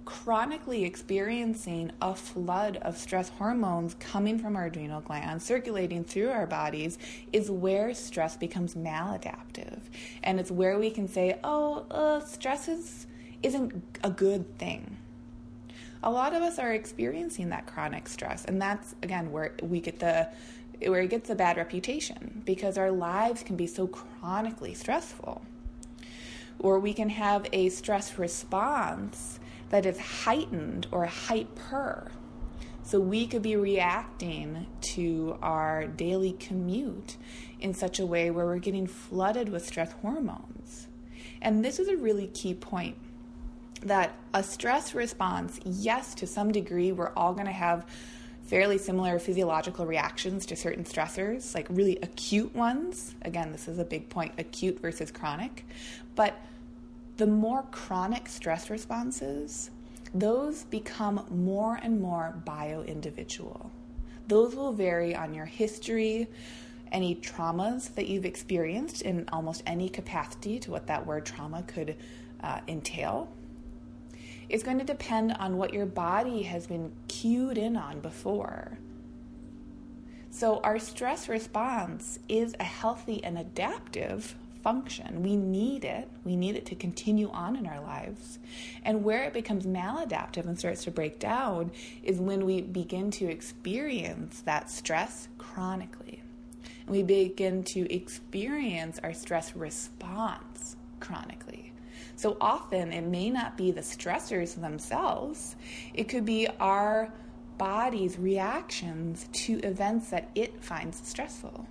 chronically 0.04 0.84
experiencing 0.84 1.90
a 2.02 2.14
flood 2.14 2.76
of 2.78 2.96
stress 2.96 3.30
hormones 3.30 3.94
coming 3.98 4.38
from 4.38 4.56
our 4.56 4.66
adrenal 4.66 5.00
glands, 5.00 5.44
circulating 5.44 6.04
through 6.04 6.30
our 6.30 6.46
bodies, 6.46 6.98
is 7.32 7.50
where 7.50 7.94
stress 7.94 8.36
becomes 8.36 8.74
maladaptive. 8.74 9.80
And 10.22 10.38
it's 10.38 10.50
where 10.50 10.78
we 10.78 10.90
can 10.90 11.08
say, 11.08 11.38
oh, 11.42 11.86
uh, 11.90 12.20
stress 12.20 12.68
is, 12.68 13.06
isn't 13.42 13.82
a 14.02 14.10
good 14.10 14.58
thing. 14.58 14.96
A 16.02 16.10
lot 16.10 16.34
of 16.34 16.42
us 16.42 16.58
are 16.58 16.72
experiencing 16.72 17.48
that 17.48 17.66
chronic 17.66 18.08
stress, 18.08 18.44
and 18.44 18.60
that's 18.60 18.94
again 19.02 19.32
where 19.32 19.54
we 19.62 19.80
get 19.80 20.00
the 20.00 20.28
where 20.86 21.00
it 21.00 21.08
gets 21.08 21.30
a 21.30 21.34
bad 21.34 21.56
reputation 21.56 22.42
because 22.44 22.76
our 22.76 22.90
lives 22.90 23.42
can 23.42 23.56
be 23.56 23.66
so 23.66 23.86
chronically 23.86 24.74
stressful. 24.74 25.40
Or 26.58 26.78
we 26.78 26.94
can 26.94 27.10
have 27.10 27.46
a 27.52 27.68
stress 27.68 28.18
response 28.18 29.38
that 29.70 29.86
is 29.86 29.98
heightened 29.98 30.86
or 30.90 31.06
hyper. 31.06 32.10
So 32.82 33.00
we 33.00 33.26
could 33.26 33.42
be 33.42 33.56
reacting 33.56 34.66
to 34.92 35.38
our 35.42 35.86
daily 35.86 36.32
commute 36.32 37.16
in 37.58 37.72
such 37.72 37.98
a 37.98 38.06
way 38.06 38.30
where 38.30 38.44
we're 38.44 38.58
getting 38.58 38.86
flooded 38.86 39.48
with 39.48 39.66
stress 39.66 39.92
hormones. 39.92 40.86
And 41.40 41.64
this 41.64 41.78
is 41.78 41.88
a 41.88 41.96
really 41.96 42.26
key 42.28 42.54
point 42.54 42.96
that 43.82 44.14
a 44.32 44.42
stress 44.42 44.94
response, 44.94 45.60
yes, 45.64 46.14
to 46.16 46.26
some 46.26 46.52
degree, 46.52 46.92
we're 46.92 47.12
all 47.16 47.32
going 47.34 47.46
to 47.46 47.52
have 47.52 47.86
fairly 48.44 48.78
similar 48.78 49.18
physiological 49.18 49.86
reactions 49.86 50.46
to 50.46 50.56
certain 50.56 50.84
stressors, 50.84 51.54
like 51.54 51.66
really 51.70 51.98
acute 52.02 52.54
ones. 52.54 53.14
Again, 53.22 53.52
this 53.52 53.68
is 53.68 53.78
a 53.78 53.84
big 53.84 54.08
point 54.08 54.32
acute 54.38 54.80
versus 54.80 55.10
chronic. 55.10 55.66
But 56.14 56.40
the 57.16 57.26
more 57.26 57.62
chronic 57.70 58.28
stress 58.28 58.70
responses, 58.70 59.70
those 60.14 60.64
become 60.64 61.24
more 61.30 61.80
and 61.82 62.00
more 62.00 62.34
bio 62.44 62.82
individual. 62.82 63.70
Those 64.28 64.54
will 64.54 64.72
vary 64.72 65.14
on 65.14 65.34
your 65.34 65.46
history, 65.46 66.28
any 66.92 67.16
traumas 67.16 67.94
that 67.94 68.08
you've 68.08 68.24
experienced 68.24 69.02
in 69.02 69.28
almost 69.32 69.62
any 69.66 69.88
capacity 69.88 70.58
to 70.60 70.70
what 70.70 70.86
that 70.86 71.04
word 71.04 71.26
trauma 71.26 71.62
could 71.66 71.96
uh, 72.42 72.60
entail. 72.68 73.28
It's 74.48 74.62
going 74.62 74.78
to 74.78 74.84
depend 74.84 75.32
on 75.32 75.56
what 75.56 75.72
your 75.72 75.86
body 75.86 76.42
has 76.42 76.66
been 76.66 76.92
cued 77.08 77.58
in 77.58 77.76
on 77.76 78.00
before. 78.00 78.78
So, 80.30 80.60
our 80.64 80.80
stress 80.80 81.28
response 81.28 82.18
is 82.28 82.56
a 82.58 82.64
healthy 82.64 83.22
and 83.22 83.38
adaptive 83.38 84.34
function. 84.64 85.22
We 85.22 85.36
need 85.36 85.84
it. 85.84 86.08
We 86.24 86.34
need 86.36 86.56
it 86.56 86.66
to 86.66 86.74
continue 86.74 87.30
on 87.30 87.54
in 87.54 87.66
our 87.66 87.80
lives. 87.80 88.38
And 88.82 89.04
where 89.04 89.24
it 89.24 89.34
becomes 89.34 89.66
maladaptive 89.66 90.46
and 90.46 90.58
starts 90.58 90.84
to 90.84 90.90
break 90.90 91.20
down 91.20 91.70
is 92.02 92.18
when 92.18 92.46
we 92.46 92.62
begin 92.62 93.10
to 93.12 93.30
experience 93.30 94.40
that 94.40 94.70
stress 94.70 95.28
chronically. 95.38 96.22
And 96.86 96.96
we 96.96 97.02
begin 97.02 97.62
to 97.64 97.94
experience 97.94 98.98
our 99.02 99.12
stress 99.12 99.54
response 99.54 100.76
chronically. 100.98 101.43
So 102.16 102.36
often 102.40 102.92
it 102.92 103.04
may 103.04 103.30
not 103.30 103.56
be 103.56 103.70
the 103.70 103.80
stressors 103.80 104.60
themselves, 104.60 105.56
it 105.92 106.08
could 106.08 106.24
be 106.24 106.48
our 106.60 107.12
body's 107.58 108.18
reactions 108.18 109.28
to 109.32 109.58
events 109.60 110.10
that 110.10 110.30
it 110.34 110.62
finds 110.62 111.06
stressful. 111.06 111.66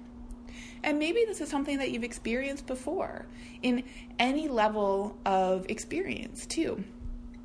And 0.83 0.99
maybe 0.99 1.23
this 1.25 1.39
is 1.39 1.49
something 1.49 1.77
that 1.77 1.91
you've 1.91 2.03
experienced 2.03 2.67
before 2.67 3.25
in 3.61 3.83
any 4.19 4.47
level 4.49 5.17
of 5.25 5.65
experience, 5.69 6.45
too. 6.45 6.83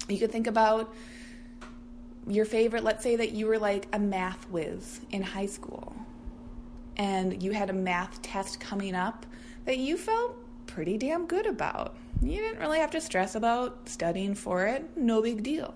You 0.09 0.19
could 0.19 0.33
think 0.33 0.47
about 0.47 0.93
your 2.27 2.45
favorite, 2.45 2.83
let's 2.83 3.03
say 3.03 3.17
that 3.17 3.33
you 3.33 3.47
were 3.47 3.59
like 3.59 3.87
a 3.93 3.99
math 3.99 4.49
whiz 4.51 5.01
in 5.11 5.23
high 5.23 5.47
school 5.47 5.95
and 6.97 7.43
you 7.43 7.53
had 7.53 7.71
a 7.71 7.73
math 7.73 8.21
test 8.23 8.61
coming 8.61 8.95
up 8.95 9.25
that 9.65 9.79
you 9.79 9.97
felt 9.97 10.37
pretty 10.69 10.97
damn 10.97 11.27
good 11.27 11.47
about. 11.47 11.97
You 12.23 12.37
didn't 12.37 12.61
really 12.61 12.79
have 12.79 12.93
to 12.93 13.01
stress 13.01 13.35
about 13.35 13.89
studying 13.89 14.37
for 14.37 14.67
it, 14.67 14.97
no 14.97 15.21
big 15.21 15.43
deal. 15.43 15.75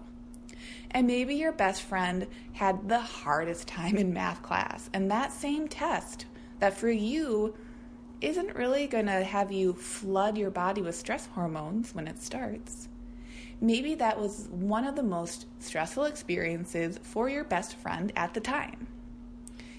And 0.93 1.07
maybe 1.09 1.35
your 1.35 1.53
best 1.53 1.83
friend 1.83 2.29
had 2.53 2.89
the 2.89 3.01
hardest 3.01 3.67
time 3.67 3.97
in 3.97 4.13
math 4.13 4.43
class, 4.43 4.89
and 4.93 5.11
that 5.11 5.33
same 5.33 5.67
test 5.67 6.27
that 6.61 6.77
for 6.77 6.91
you 6.91 7.55
isn't 8.21 8.55
really 8.55 8.87
going 8.87 9.07
to 9.07 9.25
have 9.25 9.51
you 9.51 9.73
flood 9.73 10.39
your 10.39 10.51
body 10.51 10.81
with 10.81 10.95
stress 10.95 11.27
hormones 11.27 11.95
when 11.95 12.07
it 12.07 12.23
starts. 12.23 12.89
Maybe 13.61 13.95
that 13.97 14.21
was 14.21 14.49
one 14.51 14.85
of 14.85 14.95
the 14.95 15.03
most 15.03 15.47
stressful 15.59 16.05
experiences 16.05 16.99
for 17.03 17.29
your 17.29 17.45
best 17.45 17.77
friend 17.77 18.13
at 18.15 18.35
the 18.35 18.41
time. 18.41 18.87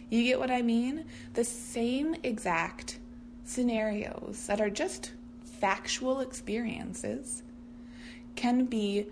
You 0.09 0.23
get 0.23 0.39
what 0.39 0.51
I 0.51 0.61
mean? 0.61 1.05
The 1.33 1.43
same 1.43 2.15
exact 2.23 2.99
scenarios 3.43 4.45
that 4.47 4.61
are 4.61 4.69
just 4.69 5.11
factual 5.43 6.19
experiences 6.19 7.43
can 8.35 8.65
be 8.65 9.07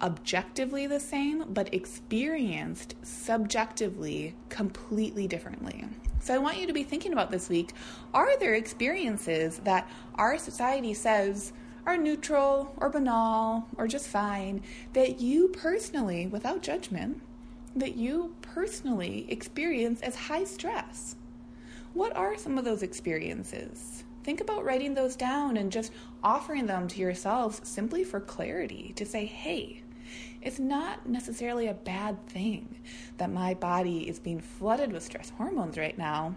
objectively 0.00 0.86
the 0.86 1.00
same, 1.00 1.44
but 1.48 1.72
experienced 1.74 2.94
subjectively 3.02 4.34
completely 4.48 5.26
differently. 5.26 5.84
So 6.20 6.34
I 6.34 6.38
want 6.38 6.58
you 6.58 6.66
to 6.66 6.72
be 6.72 6.82
thinking 6.82 7.12
about 7.12 7.30
this 7.30 7.48
week 7.48 7.72
are 8.14 8.38
there 8.38 8.54
experiences 8.54 9.58
that 9.64 9.88
our 10.14 10.38
society 10.38 10.94
says 10.94 11.52
are 11.86 11.96
neutral 11.96 12.74
or 12.76 12.90
banal 12.90 13.66
or 13.76 13.88
just 13.88 14.08
fine 14.08 14.62
that 14.92 15.20
you 15.20 15.48
personally, 15.48 16.26
without 16.26 16.62
judgment, 16.62 17.22
that 17.74 17.96
you 17.96 18.34
personally 18.42 19.26
experience 19.28 20.00
as 20.02 20.14
high 20.14 20.44
stress? 20.44 21.16
What 21.98 22.14
are 22.16 22.38
some 22.38 22.58
of 22.58 22.64
those 22.64 22.84
experiences? 22.84 24.04
Think 24.22 24.40
about 24.40 24.64
writing 24.64 24.94
those 24.94 25.16
down 25.16 25.56
and 25.56 25.72
just 25.72 25.90
offering 26.22 26.64
them 26.64 26.86
to 26.86 27.00
yourselves 27.00 27.60
simply 27.64 28.04
for 28.04 28.20
clarity 28.20 28.92
to 28.94 29.04
say, 29.04 29.26
hey, 29.26 29.82
it's 30.40 30.60
not 30.60 31.08
necessarily 31.08 31.66
a 31.66 31.74
bad 31.74 32.24
thing 32.28 32.78
that 33.16 33.32
my 33.32 33.54
body 33.54 34.08
is 34.08 34.20
being 34.20 34.40
flooded 34.40 34.92
with 34.92 35.02
stress 35.02 35.30
hormones 35.30 35.76
right 35.76 35.98
now. 35.98 36.36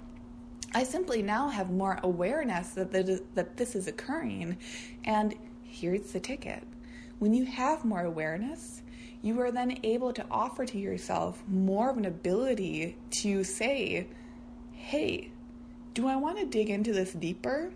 I 0.74 0.84
simply 0.84 1.22
now 1.22 1.50
have 1.50 1.70
more 1.70 2.00
awareness 2.02 2.70
that, 2.70 2.92
that 3.36 3.58
this 3.58 3.76
is 3.76 3.88
occurring, 3.88 4.58
and 5.04 5.36
here's 5.62 6.12
the 6.12 6.20
ticket. 6.20 6.64
When 7.20 7.36
you 7.36 7.46
have 7.46 7.86
more 7.86 8.02
awareness, 8.02 8.82
you 9.22 9.40
are 9.42 9.52
then 9.52 9.78
able 9.84 10.12
to 10.14 10.26
offer 10.32 10.66
to 10.66 10.80
yourself 10.80 11.44
more 11.48 11.92
of 11.92 11.98
an 11.98 12.06
ability 12.06 12.98
to 13.22 13.44
say, 13.44 14.08
hey, 14.72 15.30
do 15.94 16.08
I 16.08 16.16
want 16.16 16.40
to 16.40 16.46
dig 16.46 16.70
into 16.70 16.94
this 16.94 17.14
deeper? 17.14 17.72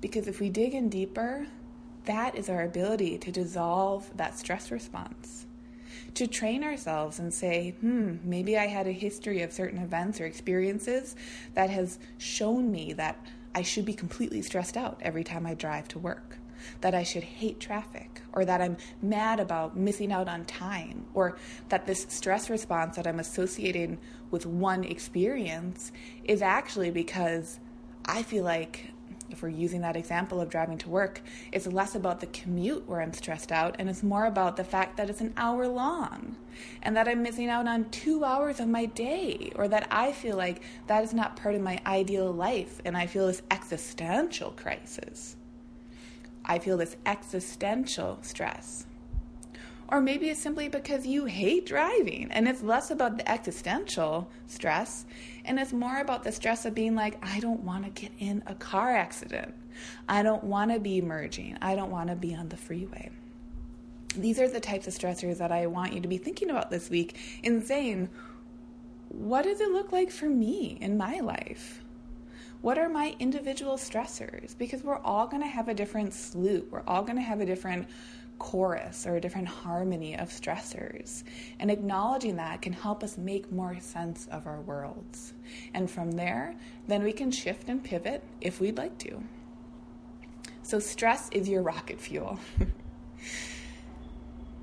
Because 0.00 0.26
if 0.26 0.40
we 0.40 0.50
dig 0.50 0.74
in 0.74 0.88
deeper, 0.88 1.46
that 2.04 2.34
is 2.36 2.48
our 2.48 2.62
ability 2.62 3.18
to 3.18 3.30
dissolve 3.30 4.10
that 4.16 4.38
stress 4.38 4.70
response. 4.70 5.46
To 6.14 6.26
train 6.26 6.64
ourselves 6.64 7.18
and 7.18 7.32
say, 7.32 7.74
hmm, 7.80 8.16
maybe 8.24 8.56
I 8.56 8.66
had 8.66 8.86
a 8.86 8.92
history 8.92 9.42
of 9.42 9.52
certain 9.52 9.78
events 9.78 10.20
or 10.20 10.24
experiences 10.24 11.14
that 11.54 11.70
has 11.70 11.98
shown 12.18 12.70
me 12.70 12.92
that 12.94 13.24
I 13.54 13.62
should 13.62 13.84
be 13.84 13.94
completely 13.94 14.42
stressed 14.42 14.76
out 14.76 14.98
every 15.02 15.24
time 15.24 15.46
I 15.46 15.54
drive 15.54 15.88
to 15.88 15.98
work, 15.98 16.38
that 16.80 16.94
I 16.94 17.02
should 17.02 17.24
hate 17.24 17.60
traffic, 17.60 18.22
or 18.36 18.44
that 18.44 18.60
I'm 18.60 18.76
mad 19.02 19.40
about 19.40 19.76
missing 19.76 20.12
out 20.12 20.28
on 20.28 20.44
time, 20.44 21.06
or 21.14 21.36
that 21.70 21.86
this 21.86 22.06
stress 22.08 22.48
response 22.50 22.94
that 22.96 23.06
I'm 23.06 23.18
associating 23.18 23.98
with 24.30 24.46
one 24.46 24.84
experience 24.84 25.90
is 26.22 26.42
actually 26.42 26.90
because 26.90 27.58
I 28.04 28.22
feel 28.22 28.44
like 28.44 28.92
if 29.30 29.42
we're 29.42 29.48
using 29.48 29.80
that 29.80 29.96
example 29.96 30.40
of 30.40 30.50
driving 30.50 30.78
to 30.78 30.88
work, 30.88 31.20
it's 31.50 31.66
less 31.66 31.94
about 31.94 32.20
the 32.20 32.26
commute 32.26 32.86
where 32.86 33.00
I'm 33.00 33.12
stressed 33.12 33.50
out 33.50 33.76
and 33.78 33.88
it's 33.88 34.02
more 34.02 34.26
about 34.26 34.56
the 34.56 34.64
fact 34.64 34.96
that 34.98 35.10
it's 35.10 35.20
an 35.20 35.34
hour 35.36 35.66
long 35.66 36.36
and 36.82 36.96
that 36.96 37.08
I'm 37.08 37.22
missing 37.22 37.48
out 37.48 37.66
on 37.66 37.90
two 37.90 38.24
hours 38.24 38.60
of 38.60 38.68
my 38.68 38.86
day 38.86 39.50
or 39.56 39.66
that 39.68 39.88
I 39.90 40.12
feel 40.12 40.36
like 40.36 40.62
that 40.86 41.02
is 41.02 41.12
not 41.12 41.36
part 41.36 41.54
of 41.54 41.60
my 41.60 41.80
ideal 41.86 42.30
life 42.30 42.80
and 42.84 42.96
I 42.96 43.06
feel 43.06 43.26
this 43.26 43.42
existential 43.50 44.52
crisis. 44.52 45.36
I 46.46 46.58
feel 46.58 46.76
this 46.76 46.96
existential 47.04 48.18
stress. 48.22 48.86
Or 49.88 50.00
maybe 50.00 50.30
it's 50.30 50.40
simply 50.40 50.68
because 50.68 51.06
you 51.06 51.26
hate 51.26 51.66
driving 51.66 52.28
and 52.32 52.48
it's 52.48 52.62
less 52.62 52.90
about 52.90 53.18
the 53.18 53.30
existential 53.30 54.28
stress 54.46 55.06
and 55.44 55.60
it's 55.60 55.72
more 55.72 56.00
about 56.00 56.24
the 56.24 56.32
stress 56.32 56.64
of 56.64 56.74
being 56.74 56.96
like, 56.96 57.18
I 57.22 57.38
don't 57.38 57.60
want 57.60 57.84
to 57.84 58.00
get 58.00 58.12
in 58.18 58.42
a 58.46 58.54
car 58.54 58.96
accident. 58.96 59.54
I 60.08 60.22
don't 60.22 60.42
want 60.42 60.72
to 60.72 60.80
be 60.80 61.00
merging. 61.00 61.56
I 61.62 61.76
don't 61.76 61.90
want 61.90 62.08
to 62.08 62.16
be 62.16 62.34
on 62.34 62.48
the 62.48 62.56
freeway. 62.56 63.10
These 64.16 64.40
are 64.40 64.48
the 64.48 64.60
types 64.60 64.88
of 64.88 64.94
stressors 64.94 65.38
that 65.38 65.52
I 65.52 65.66
want 65.66 65.92
you 65.92 66.00
to 66.00 66.08
be 66.08 66.18
thinking 66.18 66.50
about 66.50 66.70
this 66.70 66.90
week 66.90 67.16
in 67.42 67.62
saying, 67.62 68.08
what 69.08 69.42
does 69.42 69.60
it 69.60 69.70
look 69.70 69.92
like 69.92 70.10
for 70.10 70.28
me 70.28 70.78
in 70.80 70.96
my 70.96 71.20
life? 71.20 71.82
What 72.66 72.78
are 72.78 72.88
my 72.88 73.14
individual 73.20 73.76
stressors? 73.76 74.58
Because 74.58 74.82
we're 74.82 74.98
all 74.98 75.28
going 75.28 75.40
to 75.40 75.48
have 75.48 75.68
a 75.68 75.74
different 75.74 76.12
slew. 76.12 76.66
We're 76.68 76.82
all 76.84 77.04
going 77.04 77.14
to 77.14 77.22
have 77.22 77.40
a 77.40 77.46
different 77.46 77.86
chorus 78.40 79.06
or 79.06 79.14
a 79.14 79.20
different 79.20 79.46
harmony 79.46 80.18
of 80.18 80.30
stressors. 80.30 81.22
And 81.60 81.70
acknowledging 81.70 82.34
that 82.38 82.62
can 82.62 82.72
help 82.72 83.04
us 83.04 83.18
make 83.18 83.52
more 83.52 83.78
sense 83.78 84.26
of 84.32 84.48
our 84.48 84.60
worlds. 84.62 85.32
And 85.74 85.88
from 85.88 86.10
there, 86.10 86.56
then 86.88 87.04
we 87.04 87.12
can 87.12 87.30
shift 87.30 87.68
and 87.68 87.84
pivot 87.84 88.24
if 88.40 88.58
we'd 88.58 88.78
like 88.78 88.98
to. 88.98 89.22
So, 90.64 90.80
stress 90.80 91.28
is 91.30 91.48
your 91.48 91.62
rocket 91.62 92.00
fuel. 92.00 92.40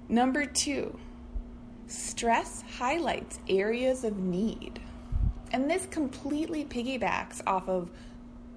Number 0.10 0.46
two, 0.46 1.00
stress 1.88 2.66
highlights 2.80 3.40
areas 3.48 4.04
of 4.04 4.18
need. 4.18 4.82
And 5.54 5.70
this 5.70 5.86
completely 5.86 6.66
piggybacks 6.66 7.42
off 7.46 7.70
of 7.70 7.92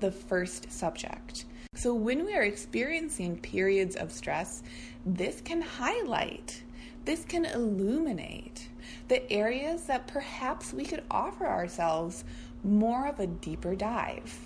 the 0.00 0.10
first 0.10 0.72
subject. 0.72 1.44
So, 1.74 1.94
when 1.94 2.24
we 2.24 2.34
are 2.34 2.42
experiencing 2.42 3.36
periods 3.36 3.96
of 3.96 4.10
stress, 4.10 4.62
this 5.04 5.42
can 5.42 5.60
highlight, 5.60 6.62
this 7.04 7.24
can 7.24 7.44
illuminate 7.44 8.68
the 9.08 9.30
areas 9.30 9.82
that 9.84 10.06
perhaps 10.06 10.72
we 10.72 10.84
could 10.84 11.04
offer 11.10 11.46
ourselves 11.46 12.24
more 12.64 13.06
of 13.06 13.20
a 13.20 13.26
deeper 13.26 13.74
dive. 13.74 14.38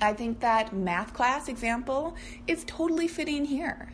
I 0.00 0.12
think 0.12 0.40
that 0.40 0.74
math 0.74 1.14
class 1.14 1.48
example 1.48 2.16
is 2.48 2.64
totally 2.66 3.06
fitting 3.06 3.44
here. 3.44 3.92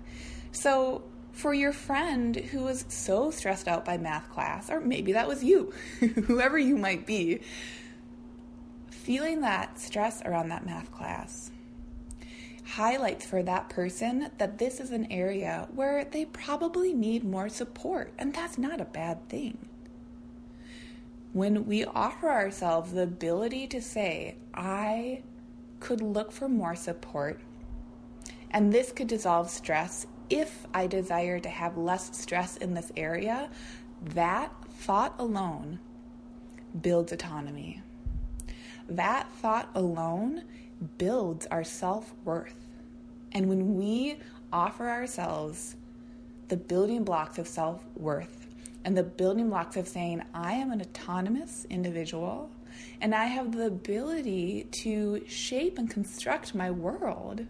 So, 0.52 1.02
for 1.40 1.54
your 1.54 1.73
friend 1.73 2.37
who 2.37 2.62
was 2.62 2.85
so 2.88 3.30
stressed 3.30 3.66
out 3.66 3.85
by 3.85 3.97
math 3.97 4.30
class, 4.30 4.70
or 4.70 4.80
maybe 4.80 5.12
that 5.12 5.26
was 5.26 5.42
you, 5.42 5.73
whoever 6.26 6.59
you 6.59 6.76
might 6.76 7.06
be, 7.06 7.40
feeling 8.90 9.40
that 9.40 9.78
stress 9.78 10.23
around 10.23 10.50
that 10.50 10.66
math 10.66 10.92
class 10.92 11.50
highlights 12.70 13.26
for 13.26 13.42
that 13.42 13.68
person 13.68 14.30
that 14.38 14.59
this 14.59 14.78
is 14.78 14.92
an 14.92 15.11
area 15.11 15.66
where 15.75 16.04
they 16.04 16.25
probably 16.25 16.92
need 16.92 17.25
more 17.25 17.49
support, 17.49 18.12
and 18.16 18.32
that's 18.32 18.59
not 18.59 18.80
a 18.80 18.85
bad 18.85 19.28
thing. 19.28 19.59
When 21.32 21.66
we 21.66 21.85
offer 21.85 22.28
ourselves 22.28 22.92
the 22.92 23.02
ability 23.02 23.66
to 23.68 23.82
say, 23.82 24.37
I 24.54 25.23
could 25.80 26.00
look 26.00 26.30
for 26.30 26.49
more 26.49 26.76
support, 26.76 27.40
and 28.52 28.73
this 28.73 28.92
could 28.92 29.09
dissolve 29.09 29.50
stress 29.50 30.06
if 30.30 30.66
I 30.72 30.87
desire 30.87 31.40
to 31.40 31.49
have 31.49 31.76
less 31.76 32.16
stress 32.16 32.56
in 32.56 32.75
this 32.75 32.90
area, 32.96 33.50
that 34.14 34.52
thought 34.70 35.14
alone 35.18 35.80
builds 36.80 37.12
autonomy. 37.12 37.82
That 38.88 39.30
thought 39.34 39.68
alone 39.75 40.44
builds 40.99 41.46
our 41.46 41.64
self 41.64 42.14
worth. 42.25 42.54
And 43.32 43.49
when 43.49 43.76
we 43.76 44.16
offer 44.52 44.88
ourselves 44.88 45.76
the 46.49 46.56
building 46.56 47.04
blocks 47.04 47.38
of 47.38 47.46
self 47.46 47.84
worth 47.96 48.49
and 48.84 48.96
the 48.96 49.02
building 49.02 49.50
blocks 49.50 49.76
of 49.76 49.87
saying, 49.87 50.22
I 50.32 50.54
am 50.54 50.72
an 50.72 50.80
autonomous 50.80 51.66
individual 51.68 52.50
and 53.00 53.14
I 53.14 53.26
have 53.26 53.56
the 53.56 53.66
ability 53.66 54.66
to 54.70 55.22
shape 55.28 55.78
and 55.78 55.90
construct 55.90 56.54
my 56.54 56.70
world. 56.70 57.46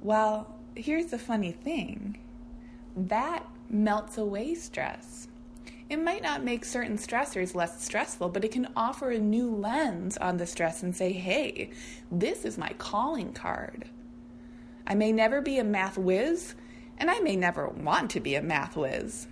Well, 0.00 0.57
here's 0.74 1.06
the 1.06 1.18
funny 1.18 1.52
thing 1.52 2.18
that 2.96 3.44
melts 3.70 4.18
away 4.18 4.54
stress. 4.54 5.28
It 5.88 6.02
might 6.02 6.22
not 6.22 6.44
make 6.44 6.64
certain 6.64 6.98
stressors 6.98 7.54
less 7.54 7.82
stressful, 7.82 8.28
but 8.28 8.44
it 8.44 8.52
can 8.52 8.68
offer 8.76 9.10
a 9.10 9.18
new 9.18 9.50
lens 9.50 10.18
on 10.18 10.36
the 10.36 10.46
stress 10.46 10.82
and 10.82 10.94
say, 10.94 11.12
hey, 11.12 11.70
this 12.12 12.44
is 12.44 12.58
my 12.58 12.70
calling 12.76 13.32
card. 13.32 13.86
I 14.86 14.94
may 14.94 15.12
never 15.12 15.40
be 15.40 15.58
a 15.58 15.64
math 15.64 15.96
whiz, 15.96 16.54
and 16.98 17.10
I 17.10 17.20
may 17.20 17.36
never 17.36 17.68
want 17.68 18.10
to 18.12 18.20
be 18.20 18.34
a 18.34 18.42
math 18.42 18.76
whiz. 18.76 19.28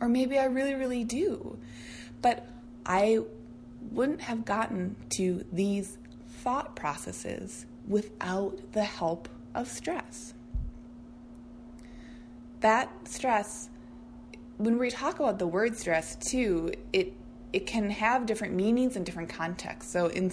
Or 0.00 0.08
maybe 0.08 0.38
I 0.38 0.44
really, 0.44 0.74
really 0.74 1.04
do. 1.04 1.58
But 2.20 2.46
I 2.86 3.20
wouldn't 3.90 4.20
have 4.22 4.44
gotten 4.44 4.96
to 5.10 5.44
these 5.52 5.98
thought 6.28 6.76
processes 6.76 7.66
without 7.88 8.72
the 8.72 8.84
help 8.84 9.28
of 9.54 9.68
stress. 9.68 10.34
That 12.60 12.90
stress 13.08 13.68
when 14.62 14.78
we 14.78 14.90
talk 14.90 15.18
about 15.18 15.38
the 15.38 15.46
word 15.46 15.76
stress 15.76 16.16
too, 16.16 16.72
it 16.92 17.12
it 17.52 17.66
can 17.66 17.90
have 17.90 18.24
different 18.24 18.54
meanings 18.54 18.96
in 18.96 19.04
different 19.04 19.28
contexts. 19.28 19.92
So 19.92 20.06
in 20.06 20.32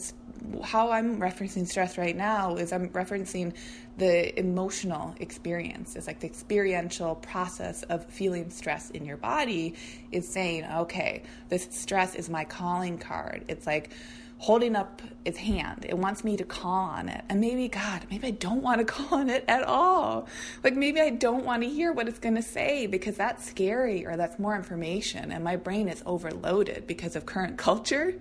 how 0.63 0.91
I'm 0.91 1.19
referencing 1.19 1.67
stress 1.67 1.97
right 1.97 2.15
now 2.15 2.55
is 2.55 2.71
I'm 2.71 2.89
referencing 2.89 3.53
the 3.97 4.39
emotional 4.39 5.13
experience. 5.19 5.97
It's 5.97 6.07
like 6.07 6.21
the 6.21 6.27
experiential 6.27 7.15
process 7.15 7.83
of 7.83 8.05
feeling 8.05 8.49
stress 8.49 8.89
in 8.91 9.03
your 9.03 9.17
body 9.17 9.75
is 10.11 10.31
saying, 10.31 10.63
okay, 10.63 11.23
this 11.49 11.67
stress 11.71 12.15
is 12.15 12.29
my 12.29 12.45
calling 12.45 12.97
card. 12.97 13.43
It's 13.49 13.67
like 13.67 13.91
holding 14.39 14.73
up 14.73 15.01
its 15.25 15.37
hand. 15.37 15.85
It 15.87 15.97
wants 15.97 16.23
me 16.23 16.37
to 16.37 16.45
call 16.45 16.85
on 16.85 17.09
it. 17.09 17.23
And 17.27 17.41
maybe, 17.41 17.67
God, 17.67 18.05
maybe 18.09 18.27
I 18.29 18.31
don't 18.31 18.63
want 18.63 18.79
to 18.79 18.85
call 18.93 19.19
on 19.19 19.29
it 19.29 19.43
at 19.47 19.63
all. 19.63 20.27
Like 20.63 20.75
maybe 20.75 21.01
I 21.01 21.09
don't 21.09 21.45
want 21.45 21.61
to 21.63 21.69
hear 21.69 21.91
what 21.91 22.07
it's 22.07 22.19
going 22.19 22.35
to 22.35 22.41
say 22.41 22.87
because 22.87 23.17
that's 23.17 23.45
scary 23.45 24.05
or 24.05 24.15
that's 24.15 24.39
more 24.39 24.55
information. 24.55 25.33
And 25.33 25.43
my 25.43 25.57
brain 25.57 25.89
is 25.89 26.01
overloaded 26.05 26.87
because 26.87 27.15
of 27.17 27.25
current 27.25 27.57
culture. 27.67 28.15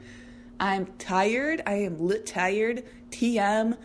I'm 0.59 0.87
tired. 0.99 1.63
I 1.67 1.75
am 1.75 1.99
lit 1.99 2.27
tired. 2.27 2.83
TM, 3.13 3.77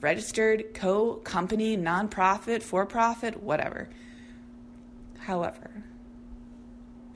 registered, 0.00 0.74
co 0.74 1.14
company, 1.14 1.76
nonprofit, 1.76 2.64
for 2.64 2.86
profit, 2.86 3.40
whatever. 3.40 3.88
However, 5.20 5.84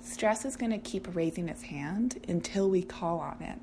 stress 0.00 0.44
is 0.44 0.54
going 0.54 0.70
to 0.70 0.78
keep 0.78 1.16
raising 1.16 1.48
its 1.48 1.62
hand 1.62 2.20
until 2.28 2.70
we 2.70 2.82
call 2.82 3.18
on 3.18 3.42
it. 3.42 3.58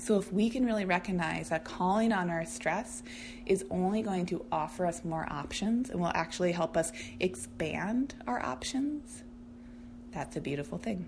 So, 0.00 0.16
if 0.16 0.32
we 0.32 0.48
can 0.48 0.64
really 0.64 0.84
recognize 0.84 1.48
that 1.48 1.64
calling 1.64 2.12
on 2.12 2.30
our 2.30 2.44
stress 2.44 3.02
is 3.46 3.64
only 3.68 4.00
going 4.00 4.26
to 4.26 4.44
offer 4.52 4.86
us 4.86 5.04
more 5.04 5.26
options 5.28 5.90
and 5.90 6.00
will 6.00 6.12
actually 6.14 6.52
help 6.52 6.76
us 6.76 6.92
expand 7.18 8.14
our 8.26 8.40
options, 8.40 9.24
that's 10.12 10.36
a 10.36 10.40
beautiful 10.40 10.78
thing. 10.78 11.04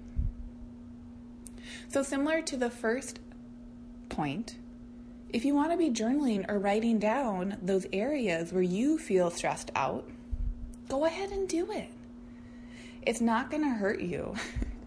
So, 1.88 2.02
similar 2.02 2.42
to 2.42 2.56
the 2.56 2.68
first 2.68 3.20
point, 4.08 4.56
if 5.32 5.44
you 5.44 5.54
want 5.54 5.70
to 5.70 5.78
be 5.78 5.90
journaling 5.90 6.50
or 6.50 6.58
writing 6.58 6.98
down 6.98 7.58
those 7.62 7.86
areas 7.92 8.52
where 8.52 8.62
you 8.62 8.98
feel 8.98 9.30
stressed 9.30 9.70
out, 9.76 10.08
go 10.88 11.04
ahead 11.04 11.30
and 11.30 11.48
do 11.48 11.70
it. 11.70 11.90
It's 13.02 13.20
not 13.20 13.52
going 13.52 13.62
to 13.62 13.70
hurt 13.70 14.00
you. 14.00 14.34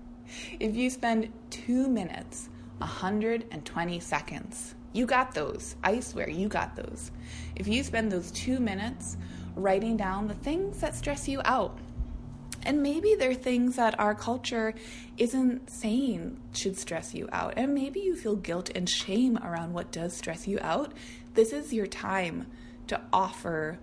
if 0.60 0.76
you 0.76 0.89
spend 0.89 1.32
two 1.50 1.88
minutes 1.88 2.50
120 2.84 4.00
seconds. 4.00 4.76
You 4.91 5.06
got 5.06 5.34
those. 5.34 5.76
I 5.84 6.02
swear, 6.02 6.30
you 6.30 6.50
got 6.50 6.76
those. 6.76 7.12
If 7.56 7.67
you 7.67 7.82
spend 7.84 8.12
those 8.12 8.30
two 8.32 8.60
minutes 8.60 9.17
writing 9.56 9.96
down 9.96 10.28
the 10.28 10.34
things 10.34 10.80
that 10.82 10.96
stress 10.96 11.28
you 11.28 11.41
out, 11.46 11.80
and 12.65 12.84
maybe 12.84 13.15
they're 13.15 13.34
things 13.34 13.78
that 13.78 14.00
our 14.00 14.15
culture 14.15 14.74
isn't 15.17 15.69
saying 15.69 16.39
should 16.54 16.78
stress 16.78 17.13
you 17.13 17.30
out, 17.32 17.54
and 17.56 17.74
maybe 17.74 18.02
you 18.02 18.15
feel 18.15 18.36
guilt 18.36 18.69
and 18.76 18.89
shame 18.89 19.38
around 19.38 19.74
what 19.74 19.91
does 19.91 20.13
stress 20.15 20.46
you 20.48 20.60
out, 20.62 20.93
this 21.36 21.54
is 21.54 21.74
your 21.74 21.88
time 21.88 22.48
to 22.88 23.00
offer 23.13 23.80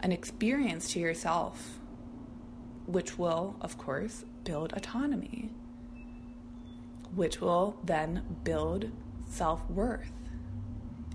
an 0.00 0.12
experience 0.12 0.92
to 0.92 1.00
yourself, 1.00 1.80
which 2.86 3.18
will, 3.18 3.56
of 3.60 3.76
course, 3.78 4.24
build 4.44 4.72
autonomy 4.74 5.50
which 7.14 7.40
will 7.40 7.76
then 7.84 8.38
build 8.44 8.90
self 9.26 9.68
worth. 9.70 10.12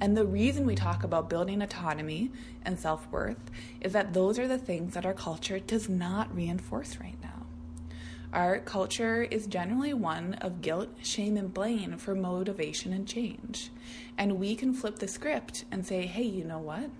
And 0.01 0.15
the 0.15 0.25
reason 0.25 0.65
we 0.65 0.75
talk 0.75 1.03
about 1.03 1.29
building 1.29 1.61
autonomy 1.61 2.31
and 2.63 2.79
self 2.79 3.07
worth 3.11 3.51
is 3.81 3.93
that 3.93 4.13
those 4.13 4.39
are 4.39 4.47
the 4.47 4.57
things 4.57 4.93
that 4.93 5.05
our 5.05 5.13
culture 5.13 5.59
does 5.59 5.89
not 5.89 6.33
reinforce 6.33 6.97
right 6.99 7.17
now. 7.21 7.45
Our 8.31 8.59
culture 8.59 9.23
is 9.23 9.47
generally 9.47 9.93
one 9.93 10.35
of 10.35 10.61
guilt, 10.61 10.89
shame, 11.01 11.35
and 11.35 11.53
blame 11.53 11.97
for 11.97 12.13
motivation 12.13 12.93
and 12.93 13.07
change. 13.07 13.71
And 14.17 14.39
we 14.39 14.55
can 14.55 14.73
flip 14.73 14.99
the 14.99 15.07
script 15.07 15.65
and 15.71 15.85
say, 15.85 16.05
hey, 16.05 16.23
you 16.23 16.43
know 16.43 16.59
what? 16.59 16.91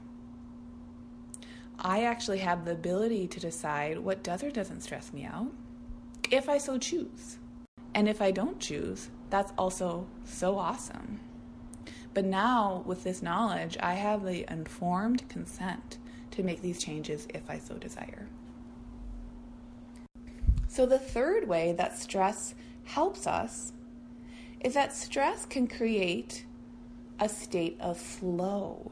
I 1.79 2.03
actually 2.03 2.39
have 2.39 2.65
the 2.65 2.71
ability 2.71 3.27
to 3.27 3.39
decide 3.39 3.99
what 3.99 4.23
does 4.23 4.43
or 4.43 4.51
doesn't 4.51 4.81
stress 4.81 5.13
me 5.13 5.23
out 5.23 5.51
if 6.31 6.49
I 6.49 6.57
so 6.57 6.77
choose. 6.77 7.38
And 7.93 8.07
if 8.07 8.21
I 8.21 8.31
don't 8.31 8.59
choose, 8.59 9.09
that's 9.29 9.51
also 9.57 10.07
so 10.23 10.57
awesome. 10.57 11.19
But 12.13 12.25
now, 12.25 12.83
with 12.85 13.03
this 13.03 13.21
knowledge, 13.21 13.77
I 13.79 13.93
have 13.93 14.23
the 14.23 14.51
informed 14.51 15.27
consent 15.29 15.97
to 16.31 16.43
make 16.43 16.61
these 16.61 16.81
changes 16.83 17.27
if 17.33 17.49
I 17.49 17.59
so 17.59 17.75
desire. 17.75 18.27
So, 20.67 20.85
the 20.85 20.99
third 20.99 21.47
way 21.47 21.73
that 21.73 21.97
stress 21.97 22.55
helps 22.85 23.27
us 23.27 23.73
is 24.61 24.73
that 24.73 24.93
stress 24.93 25.45
can 25.45 25.67
create 25.67 26.45
a 27.19 27.29
state 27.29 27.77
of 27.79 27.97
flow. 27.97 28.91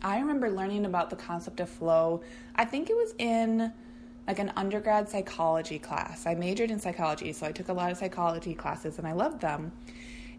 I 0.00 0.18
remember 0.18 0.50
learning 0.50 0.84
about 0.84 1.10
the 1.10 1.16
concept 1.16 1.60
of 1.60 1.68
flow. 1.68 2.22
I 2.56 2.64
think 2.64 2.90
it 2.90 2.96
was 2.96 3.14
in 3.18 3.72
like 4.26 4.38
an 4.38 4.52
undergrad 4.56 5.08
psychology 5.08 5.78
class. 5.78 6.26
I 6.26 6.34
majored 6.34 6.70
in 6.70 6.78
psychology, 6.78 7.32
so 7.32 7.46
I 7.46 7.52
took 7.52 7.68
a 7.68 7.72
lot 7.72 7.90
of 7.90 7.98
psychology 7.98 8.54
classes 8.54 8.98
and 8.98 9.06
I 9.06 9.12
loved 9.12 9.40
them. 9.40 9.72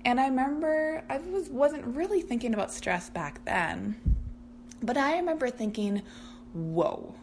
And 0.06 0.20
I 0.20 0.28
remember 0.28 1.04
I 1.10 1.18
was 1.18 1.50
wasn't 1.50 1.86
really 1.86 2.22
thinking 2.22 2.54
about 2.54 2.72
stress 2.72 3.10
back 3.10 3.44
then. 3.46 3.96
But 4.82 4.98
I 4.98 5.18
remember 5.18 5.50
thinking, 5.50 6.02
"Whoa. 6.54 7.16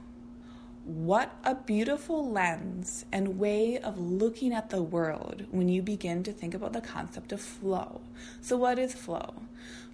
What 0.84 1.36
a 1.44 1.54
beautiful 1.54 2.30
lens 2.30 3.04
and 3.12 3.38
way 3.38 3.78
of 3.78 3.98
looking 3.98 4.52
at 4.52 4.70
the 4.70 4.82
world 4.82 5.44
when 5.50 5.68
you 5.68 5.82
begin 5.82 6.22
to 6.24 6.32
think 6.32 6.54
about 6.54 6.72
the 6.72 6.80
concept 6.80 7.32
of 7.32 7.40
flow. 7.40 8.00
So, 8.40 8.56
what 8.56 8.78
is 8.78 8.94
flow? 8.94 9.34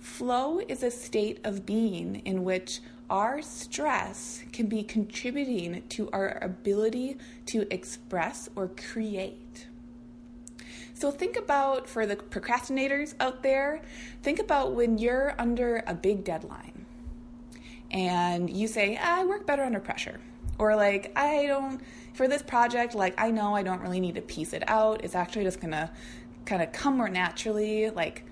Flow 0.07 0.61
is 0.61 0.83
a 0.83 0.90
state 0.90 1.40
of 1.45 1.66
being 1.66 2.23
in 2.25 2.42
which 2.42 2.81
our 3.11 3.42
stress 3.42 4.42
can 4.51 4.66
be 4.66 4.83
contributing 4.83 5.83
to 5.90 6.09
our 6.11 6.38
ability 6.40 7.19
to 7.47 7.66
express 7.71 8.49
or 8.57 8.69
create. 8.69 9.66
So, 10.95 11.11
think 11.11 11.37
about 11.37 11.87
for 11.87 12.07
the 12.07 12.16
procrastinators 12.16 13.14
out 13.21 13.42
there, 13.42 13.83
think 14.23 14.38
about 14.38 14.75
when 14.75 14.97
you're 14.97 15.35
under 15.38 15.83
a 15.87 15.92
big 15.92 16.25
deadline 16.25 16.87
and 17.90 18.49
you 18.49 18.69
say, 18.69 18.99
ah, 18.99 19.21
I 19.21 19.25
work 19.25 19.45
better 19.45 19.64
under 19.64 19.81
pressure. 19.81 20.19
Or, 20.59 20.75
like, 20.77 21.12
I 21.14 21.47
don't, 21.47 21.83
for 22.14 22.27
this 22.27 22.42
project, 22.42 22.95
like, 22.95 23.21
I 23.21 23.31
know 23.31 23.55
I 23.55 23.62
don't 23.62 23.83
really 23.83 24.01
need 24.01 24.14
to 24.14 24.23
piece 24.23 24.55
it 24.55 24.62
out. 24.66 25.05
It's 25.05 25.14
actually 25.14 25.45
just 25.45 25.61
gonna 25.61 25.90
kind 26.47 26.62
of 26.62 26.73
come 26.73 26.97
more 26.97 27.11
naturally. 27.11 27.90
Like, 27.90 28.26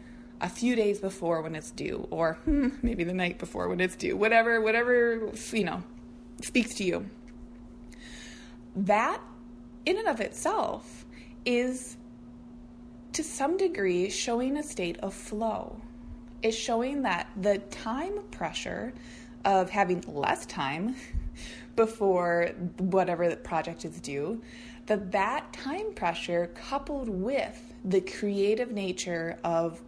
a 0.44 0.48
few 0.48 0.76
days 0.76 1.00
before 1.00 1.40
when 1.40 1.54
it's 1.54 1.70
due, 1.70 2.06
or 2.10 2.34
hmm, 2.44 2.68
maybe 2.82 3.02
the 3.02 3.14
night 3.14 3.38
before 3.38 3.66
when 3.66 3.80
it's 3.80 3.96
due, 3.96 4.14
whatever, 4.14 4.60
whatever, 4.60 5.30
you 5.52 5.64
know, 5.64 5.82
speaks 6.42 6.74
to 6.74 6.84
you. 6.84 7.08
That, 8.76 9.22
in 9.86 9.96
and 9.96 10.06
of 10.06 10.20
itself, 10.20 11.06
is 11.46 11.96
to 13.14 13.24
some 13.24 13.56
degree 13.56 14.10
showing 14.10 14.58
a 14.58 14.62
state 14.62 14.98
of 14.98 15.14
flow. 15.14 15.80
It's 16.42 16.54
showing 16.54 17.00
that 17.02 17.30
the 17.40 17.56
time 17.70 18.18
pressure 18.30 18.92
of 19.46 19.70
having 19.70 20.04
less 20.06 20.44
time 20.44 20.94
before 21.74 22.50
whatever 22.76 23.30
the 23.30 23.36
project 23.36 23.86
is 23.86 23.98
due, 23.98 24.42
that 24.84 25.10
that 25.10 25.54
time 25.54 25.94
pressure 25.94 26.50
coupled 26.54 27.08
with 27.08 27.72
the 27.82 28.02
creative 28.02 28.72
nature 28.72 29.38
of 29.42 29.80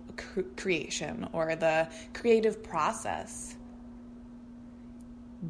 creation 0.57 1.29
or 1.33 1.57
the 1.57 1.89
creative 2.15 2.63
process, 2.63 3.57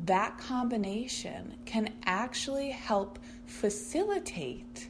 that 0.05 0.37
combination 0.39 1.55
can 1.65 1.93
actually 2.05 2.71
help 2.71 3.19
facilitate 3.47 4.89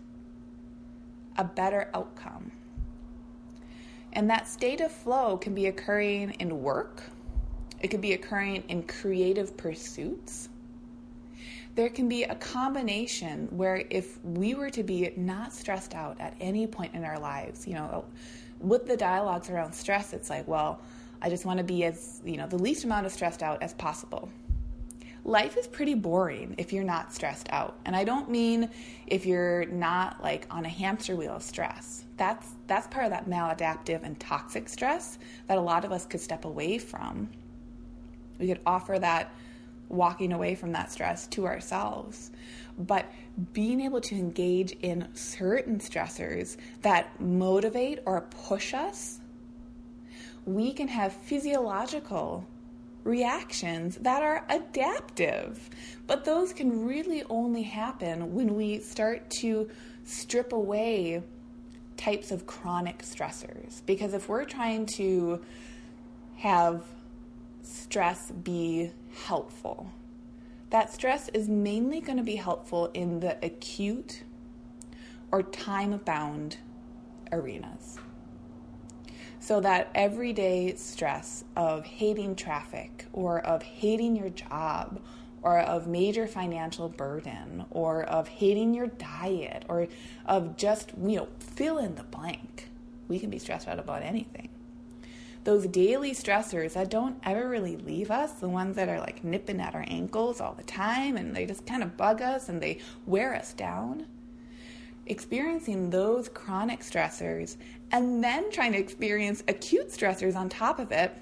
a 1.37 1.45
better 1.45 1.91
outcome. 1.95 2.51
And 4.13 4.31
that 4.31 4.49
state 4.49 4.81
of 4.81 4.91
flow 4.91 5.37
can 5.37 5.55
be 5.55 5.67
occurring 5.67 6.31
in 6.41 6.63
work, 6.63 7.03
it 7.81 7.89
could 7.89 8.01
be 8.01 8.15
occurring 8.15 8.65
in 8.69 8.83
creative 8.85 9.57
pursuits. 9.57 10.49
There 11.75 11.91
can 11.91 12.09
be 12.09 12.23
a 12.25 12.35
combination 12.37 13.49
where 13.51 13.85
if 13.91 14.19
we 14.25 14.55
were 14.55 14.71
to 14.71 14.83
be 14.83 15.13
not 15.17 15.53
stressed 15.53 15.95
out 15.95 16.19
at 16.19 16.35
any 16.41 16.67
point 16.67 16.95
in 16.95 17.05
our 17.05 17.19
lives, 17.19 17.67
you 17.67 17.75
know, 17.75 18.07
with 18.61 18.87
the 18.87 18.97
dialogues 18.97 19.51
around 19.51 19.73
stress, 19.73 20.13
it's 20.13 20.31
like, 20.31 20.47
well, 20.49 20.81
I 21.23 21.29
just 21.29 21.45
want 21.45 21.59
to 21.59 21.65
be 21.65 21.85
as, 21.85 22.21
you 22.25 22.37
know, 22.37 22.47
the 22.47 22.59
least 22.59 22.85
amount 22.85 23.07
of 23.07 23.13
stressed 23.13 23.43
out 23.43 23.63
as 23.63 23.75
possible. 23.75 24.29
Life 25.25 25.57
is 25.57 25.67
pretty 25.67 25.95
boring 25.95 26.55
if 26.57 26.73
you're 26.73 26.85
not 26.85 27.13
stressed 27.13 27.49
out. 27.51 27.77
And 27.85 27.97
I 27.97 28.05
don't 28.05 28.31
mean 28.31 28.71
if 29.09 29.27
you're 29.27 29.65
not 29.67 30.23
like 30.23 30.47
on 30.51 30.65
a 30.65 30.69
hamster 30.69 31.17
wheel 31.17 31.35
of 31.35 31.43
stress. 31.43 32.05
That's 32.17 32.53
that's 32.69 32.87
part 32.87 33.07
of 33.07 33.11
that 33.11 33.29
maladaptive 33.29 34.05
and 34.05 34.19
toxic 34.21 34.69
stress 34.69 35.19
that 35.49 35.59
a 35.59 35.61
lot 35.61 35.85
of 35.85 35.91
us 35.91 36.07
could 36.07 36.21
step 36.21 36.45
away 36.45 36.79
from. 36.79 37.29
We 38.39 38.47
could 38.47 38.61
offer 38.65 38.99
that 39.01 39.33
walking 39.89 40.33
away 40.33 40.55
from 40.55 40.73
that 40.73 40.91
stress 40.91 41.27
to 41.29 41.47
ourselves. 41.47 42.31
But 42.79 43.11
being 43.53 43.81
able 43.81 44.01
to 44.03 44.15
engage 44.15 44.73
in 44.83 45.09
certain 45.15 45.79
stressors 45.79 46.57
that 46.83 47.21
motivate 47.21 48.01
or 48.05 48.23
push 48.23 48.75
us, 48.75 49.21
we 50.45 50.73
can 50.73 50.89
have 50.89 51.13
physiological 51.13 52.47
reactions 53.05 53.97
that 53.97 54.23
are 54.23 54.45
adaptive. 54.49 55.71
But 56.07 56.25
those 56.25 56.53
can 56.53 56.87
really 56.87 57.23
only 57.31 57.63
happen 57.63 58.35
when 58.35 58.55
we 58.55 58.81
start 58.81 59.31
to 59.41 59.71
strip 60.05 60.53
away 60.53 61.23
types 61.97 62.31
of 62.31 62.47
chronic 62.47 62.99
stressors. 62.99 63.81
Because 63.87 64.13
if 64.13 64.29
we're 64.29 64.45
trying 64.45 64.87
to 64.87 65.41
have 66.37 66.85
stress 67.67 68.31
be 68.31 68.93
helpful, 69.27 69.91
that 70.71 70.93
stress 70.93 71.29
is 71.31 71.49
mainly 71.49 72.01
going 72.01 72.19
to 72.19 72.25
be 72.25 72.37
helpful 72.37 72.91
in 72.95 73.21
the 73.21 73.37
acute 73.45 74.25
or 75.31 75.43
time 75.43 75.97
bound 76.05 76.59
arenas. 77.33 77.99
So, 79.39 79.61
that 79.61 79.91
everyday 79.95 80.75
stress 80.75 81.45
of 81.55 81.85
hating 81.85 82.35
traffic 82.35 83.07
or 83.13 83.41
of 83.41 83.63
hating 83.63 84.17
your 84.17 84.31
job 84.31 85.01
or 85.43 85.61
of 85.61 85.87
major 85.87 86.27
financial 86.27 86.89
burden 86.89 87.65
or 87.71 88.03
of 88.03 88.27
hating 88.27 88.75
your 88.75 88.89
diet 88.89 89.65
or 89.69 89.87
of 90.25 90.57
just, 90.57 90.91
you 91.01 91.19
know, 91.19 91.29
fill 91.39 91.79
in 91.79 91.95
the 91.95 92.03
blank. 92.03 92.69
We 93.07 93.21
can 93.21 93.31
be 93.31 93.39
stressed 93.39 93.69
out 93.69 93.79
about 93.79 94.03
anything 94.03 94.49
those 95.47 95.69
daily 95.69 96.11
stressors 96.11 96.73
that 96.73 96.91
don't 96.91 97.17
ever 97.23 97.49
really 97.49 97.77
leave 97.77 98.11
us, 98.11 98.33
the 98.33 98.49
ones 98.49 98.75
that 98.75 98.89
are 98.89 98.99
like 98.99 99.23
nipping 99.23 99.61
at 99.61 99.77
our 99.77 99.85
ankles 99.87 100.41
all 100.41 100.55
the 100.55 100.65
time 100.65 101.17
and 101.17 101.35
they 101.35 101.47
just 101.47 101.65
kind 101.65 101.85
of 101.85 101.97
bug 101.97 102.21
us 102.21 102.49
and 102.49 102.61
they 102.61 102.81
wear 103.07 103.33
us 103.33 103.55
down. 103.55 104.07
Experiencing 105.07 105.89
those 105.89 106.29
chronic 106.29 106.81
stressors 106.81 107.59
and 107.93 108.25
then 108.25 108.51
trying 108.51 108.73
to 108.73 108.79
experience 108.79 109.45
acute 109.47 109.89
stressors 109.89 110.35
on 110.35 110.49
top 110.49 110.81
of 110.81 110.91
it, 110.91 111.17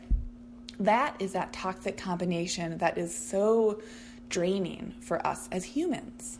that 0.80 1.14
is 1.20 1.32
that 1.32 1.52
toxic 1.52 1.98
combination 1.98 2.78
that 2.78 2.96
is 2.96 3.14
so 3.14 3.82
draining 4.30 4.94
for 5.00 5.24
us 5.26 5.50
as 5.52 5.64
humans. 5.64 6.38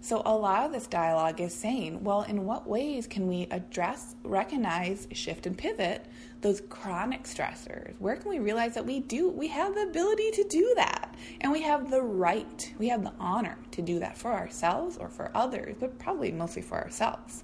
So, 0.00 0.22
a 0.24 0.34
lot 0.34 0.64
of 0.64 0.72
this 0.72 0.86
dialogue 0.86 1.40
is 1.40 1.52
saying, 1.52 2.04
well, 2.04 2.22
in 2.22 2.44
what 2.44 2.68
ways 2.68 3.06
can 3.06 3.26
we 3.26 3.48
address, 3.50 4.14
recognize, 4.22 5.08
shift, 5.12 5.46
and 5.46 5.58
pivot 5.58 6.06
those 6.40 6.60
chronic 6.68 7.24
stressors? 7.24 7.94
Where 7.98 8.14
can 8.16 8.30
we 8.30 8.38
realize 8.38 8.74
that 8.74 8.86
we 8.86 9.00
do, 9.00 9.28
we 9.28 9.48
have 9.48 9.74
the 9.74 9.82
ability 9.82 10.30
to 10.32 10.44
do 10.44 10.72
that? 10.76 11.14
And 11.40 11.50
we 11.50 11.62
have 11.62 11.90
the 11.90 12.02
right, 12.02 12.72
we 12.78 12.88
have 12.88 13.02
the 13.02 13.12
honor 13.18 13.58
to 13.72 13.82
do 13.82 13.98
that 13.98 14.16
for 14.16 14.32
ourselves 14.32 14.96
or 14.96 15.08
for 15.08 15.32
others, 15.34 15.74
but 15.80 15.98
probably 15.98 16.30
mostly 16.30 16.62
for 16.62 16.78
ourselves. 16.78 17.42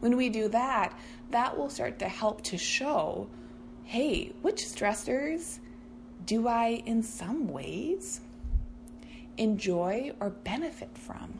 When 0.00 0.16
we 0.16 0.30
do 0.30 0.48
that, 0.48 0.98
that 1.30 1.58
will 1.58 1.68
start 1.68 1.98
to 1.98 2.08
help 2.08 2.42
to 2.44 2.56
show 2.56 3.28
hey, 3.88 4.30
which 4.42 4.66
stressors 4.66 5.60
do 6.26 6.46
I, 6.46 6.82
in 6.84 7.02
some 7.02 7.48
ways, 7.48 8.20
enjoy 9.38 10.12
or 10.20 10.28
benefit 10.28 10.90
from? 10.98 11.37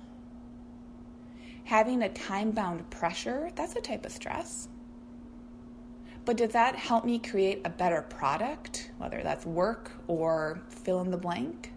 Having 1.69 2.03
a 2.03 2.09
time 2.09 2.53
bound 2.53 2.89
pressure, 2.89 3.51
that's 3.55 3.77
a 3.77 3.83
type 3.83 4.07
of 4.07 4.13
stress. 4.13 4.69
But 6.25 6.39
does 6.39 6.53
that 6.53 6.75
help 6.75 7.05
me 7.05 7.19
create 7.19 7.61
a 7.67 7.69
better 7.69 8.01
product, 8.01 8.91
whether 8.97 9.21
that's 9.23 9.45
work 9.45 9.91
or 10.07 10.63
fill 10.71 11.03
in 11.03 11.11
the 11.11 11.19
blank? 11.19 11.75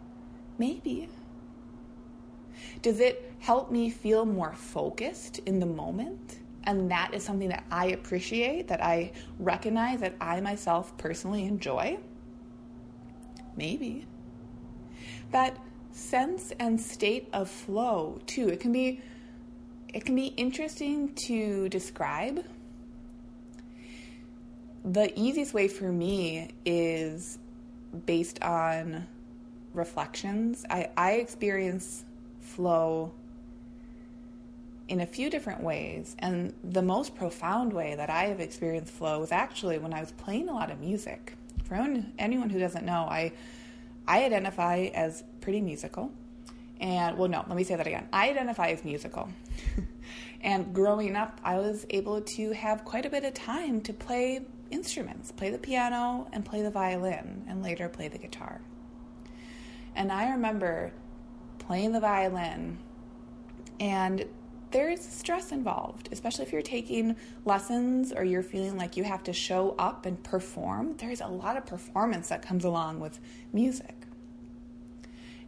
Maybe. 0.57 1.09
Does 2.81 3.01
it 3.01 3.33
help 3.39 3.69
me 3.69 3.89
feel 3.89 4.25
more 4.25 4.53
focused 4.53 5.39
in 5.39 5.59
the 5.59 5.65
moment? 5.65 6.39
And 6.63 6.89
that 6.89 7.13
is 7.13 7.21
something 7.21 7.49
that 7.49 7.65
I 7.69 7.87
appreciate, 7.87 8.69
that 8.69 8.81
I 8.81 9.11
recognize 9.39 9.99
that 9.99 10.15
I 10.21 10.39
myself 10.39 10.97
personally 10.97 11.43
enjoy? 11.43 11.97
Maybe. 13.57 14.07
That 15.31 15.57
sense 15.91 16.53
and 16.59 16.79
state 16.79 17.27
of 17.33 17.49
flow, 17.49 18.21
too. 18.25 18.47
It 18.47 18.61
can 18.61 18.71
be 18.71 19.01
it 19.93 20.05
can 20.05 20.15
be 20.15 20.27
interesting 20.27 21.13
to 21.27 21.69
describe 21.69 22.43
the 24.83 25.17
easiest 25.19 25.53
way 25.53 25.67
for 25.67 25.91
me 25.91 26.49
is 26.65 27.37
based 28.05 28.41
on 28.41 29.07
reflections. 29.73 30.65
I, 30.69 30.89
I 30.97 31.11
experience 31.13 32.03
flow 32.39 33.11
in 34.87 35.01
a 35.01 35.05
few 35.05 35.29
different 35.29 35.61
ways. 35.61 36.15
And 36.19 36.53
the 36.63 36.81
most 36.81 37.15
profound 37.15 37.71
way 37.71 37.95
that 37.95 38.09
I 38.09 38.25
have 38.25 38.39
experienced 38.39 38.91
flow 38.91 39.19
was 39.19 39.31
actually 39.31 39.77
when 39.77 39.93
I 39.93 39.99
was 39.99 40.11
playing 40.11 40.49
a 40.49 40.53
lot 40.53 40.71
of 40.71 40.79
music 40.79 41.35
For 41.71 41.75
anyone 42.19 42.49
who 42.49 42.59
doesn't 42.59 42.85
know, 42.85 43.07
I 43.09 43.31
I 44.05 44.25
identify 44.25 44.89
as 44.93 45.23
pretty 45.39 45.61
musical. 45.61 46.11
And 46.81 47.15
well, 47.15 47.29
no, 47.29 47.45
let 47.47 47.55
me 47.55 47.63
say 47.63 47.75
that 47.75 47.85
again. 47.85 48.09
I 48.11 48.31
identify 48.31 48.69
as 48.69 48.83
musical. 48.83 49.29
and 50.41 50.73
growing 50.73 51.15
up, 51.15 51.39
I 51.43 51.59
was 51.59 51.85
able 51.91 52.21
to 52.21 52.51
have 52.53 52.83
quite 52.83 53.05
a 53.05 53.09
bit 53.09 53.23
of 53.23 53.35
time 53.35 53.81
to 53.81 53.93
play 53.93 54.41
instruments, 54.71 55.31
play 55.31 55.51
the 55.51 55.59
piano 55.59 56.27
and 56.33 56.43
play 56.43 56.63
the 56.63 56.71
violin, 56.71 57.45
and 57.47 57.61
later 57.61 57.87
play 57.87 58.07
the 58.07 58.17
guitar. 58.17 58.61
And 59.95 60.11
I 60.11 60.31
remember 60.31 60.91
playing 61.59 61.91
the 61.91 61.99
violin, 61.99 62.79
and 63.79 64.25
there's 64.71 65.01
stress 65.01 65.51
involved, 65.51 66.09
especially 66.11 66.45
if 66.45 66.53
you're 66.53 66.61
taking 66.63 67.15
lessons 67.45 68.11
or 68.11 68.23
you're 68.23 68.41
feeling 68.41 68.77
like 68.77 68.97
you 68.97 69.03
have 69.03 69.21
to 69.25 69.33
show 69.33 69.75
up 69.77 70.07
and 70.07 70.23
perform. 70.23 70.95
There's 70.97 71.21
a 71.21 71.27
lot 71.27 71.57
of 71.57 71.65
performance 71.65 72.29
that 72.29 72.41
comes 72.41 72.63
along 72.63 73.01
with 73.01 73.19
music. 73.53 73.95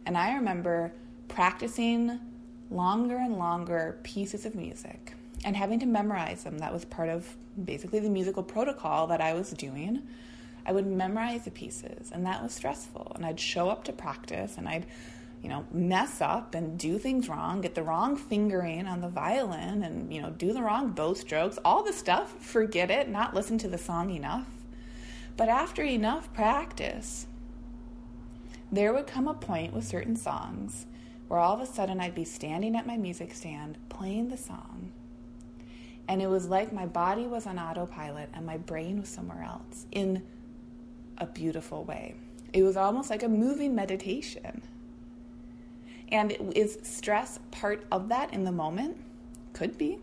And 0.06 0.16
I 0.18 0.34
remember 0.34 0.92
practicing 1.34 2.20
longer 2.70 3.16
and 3.16 3.38
longer 3.38 3.98
pieces 4.04 4.46
of 4.46 4.54
music 4.54 5.14
and 5.44 5.56
having 5.56 5.80
to 5.80 5.86
memorize 5.86 6.44
them. 6.44 6.58
That 6.58 6.72
was 6.72 6.84
part 6.84 7.08
of 7.08 7.28
basically 7.62 7.98
the 7.98 8.08
musical 8.08 8.44
protocol 8.44 9.08
that 9.08 9.20
I 9.20 9.34
was 9.34 9.50
doing. 9.50 10.06
I 10.64 10.70
would 10.70 10.86
memorize 10.86 11.44
the 11.44 11.50
pieces, 11.50 12.12
and 12.12 12.24
that 12.24 12.40
was 12.40 12.52
stressful. 12.52 13.12
And 13.16 13.26
I'd 13.26 13.40
show 13.40 13.68
up 13.68 13.82
to 13.84 13.92
practice 13.92 14.56
and 14.56 14.68
I'd 14.68 14.86
you 15.42 15.48
know, 15.50 15.66
mess 15.72 16.22
up 16.22 16.54
and 16.54 16.78
do 16.78 16.98
things 16.98 17.28
wrong, 17.28 17.60
get 17.60 17.74
the 17.74 17.82
wrong 17.82 18.16
fingering 18.16 18.86
on 18.86 19.02
the 19.02 19.08
violin 19.08 19.82
and, 19.82 20.14
you 20.14 20.22
know, 20.22 20.30
do 20.30 20.54
the 20.54 20.62
wrong 20.62 20.92
bow 20.92 21.12
strokes, 21.14 21.58
all 21.66 21.82
the 21.82 21.92
stuff, 21.92 22.32
forget 22.40 22.90
it, 22.90 23.10
not 23.10 23.34
listen 23.34 23.58
to 23.58 23.68
the 23.68 23.76
song 23.76 24.08
enough. 24.08 24.46
But 25.36 25.50
after 25.50 25.82
enough 25.82 26.32
practice, 26.32 27.26
there 28.72 28.94
would 28.94 29.06
come 29.06 29.28
a 29.28 29.34
point 29.34 29.74
with 29.74 29.84
certain 29.84 30.16
songs 30.16 30.86
where 31.28 31.40
all 31.40 31.54
of 31.54 31.60
a 31.60 31.66
sudden 31.66 32.00
I'd 32.00 32.14
be 32.14 32.24
standing 32.24 32.76
at 32.76 32.86
my 32.86 32.96
music 32.96 33.34
stand 33.34 33.78
playing 33.88 34.28
the 34.28 34.36
song. 34.36 34.92
And 36.08 36.20
it 36.20 36.28
was 36.28 36.46
like 36.46 36.72
my 36.72 36.86
body 36.86 37.26
was 37.26 37.46
on 37.46 37.58
autopilot 37.58 38.28
and 38.34 38.44
my 38.44 38.58
brain 38.58 39.00
was 39.00 39.08
somewhere 39.08 39.42
else 39.42 39.86
in 39.90 40.22
a 41.18 41.26
beautiful 41.26 41.84
way. 41.84 42.14
It 42.52 42.62
was 42.62 42.76
almost 42.76 43.10
like 43.10 43.22
a 43.22 43.28
moving 43.28 43.74
meditation. 43.74 44.62
And 46.12 46.32
is 46.54 46.78
stress 46.82 47.38
part 47.50 47.86
of 47.90 48.08
that 48.10 48.32
in 48.32 48.44
the 48.44 48.52
moment? 48.52 48.98
Could 49.52 49.78
be. 49.78 49.98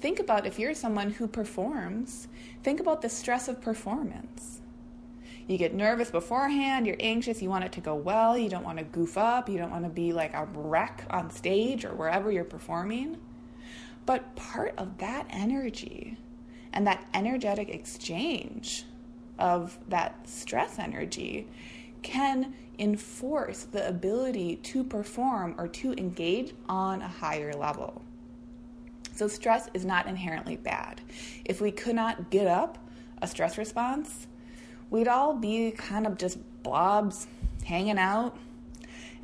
Think 0.00 0.18
about 0.18 0.46
if 0.46 0.58
you're 0.58 0.74
someone 0.74 1.12
who 1.12 1.26
performs, 1.26 2.28
think 2.62 2.80
about 2.80 3.00
the 3.00 3.08
stress 3.08 3.48
of 3.48 3.60
performance. 3.60 4.53
You 5.46 5.58
get 5.58 5.74
nervous 5.74 6.10
beforehand, 6.10 6.86
you're 6.86 6.96
anxious, 7.00 7.42
you 7.42 7.50
want 7.50 7.64
it 7.64 7.72
to 7.72 7.80
go 7.80 7.94
well, 7.94 8.36
you 8.36 8.48
don't 8.48 8.64
want 8.64 8.78
to 8.78 8.84
goof 8.84 9.18
up, 9.18 9.48
you 9.48 9.58
don't 9.58 9.70
want 9.70 9.84
to 9.84 9.90
be 9.90 10.12
like 10.12 10.32
a 10.34 10.46
wreck 10.54 11.04
on 11.10 11.30
stage 11.30 11.84
or 11.84 11.94
wherever 11.94 12.30
you're 12.32 12.44
performing. 12.44 13.18
But 14.06 14.36
part 14.36 14.74
of 14.78 14.98
that 14.98 15.26
energy 15.30 16.16
and 16.72 16.86
that 16.86 17.06
energetic 17.12 17.68
exchange 17.68 18.84
of 19.38 19.78
that 19.88 20.28
stress 20.28 20.78
energy 20.78 21.46
can 22.02 22.54
enforce 22.78 23.64
the 23.64 23.86
ability 23.86 24.56
to 24.56 24.82
perform 24.82 25.54
or 25.58 25.68
to 25.68 25.92
engage 25.94 26.54
on 26.68 27.02
a 27.02 27.08
higher 27.08 27.52
level. 27.52 28.02
So, 29.14 29.28
stress 29.28 29.68
is 29.74 29.84
not 29.84 30.06
inherently 30.06 30.56
bad. 30.56 31.00
If 31.44 31.60
we 31.60 31.70
could 31.70 31.94
not 31.94 32.30
get 32.30 32.48
up 32.48 32.78
a 33.22 33.28
stress 33.28 33.56
response, 33.56 34.26
we'd 34.94 35.08
all 35.08 35.34
be 35.34 35.72
kind 35.72 36.06
of 36.06 36.16
just 36.16 36.38
blobs 36.62 37.26
hanging 37.64 37.98
out. 37.98 38.36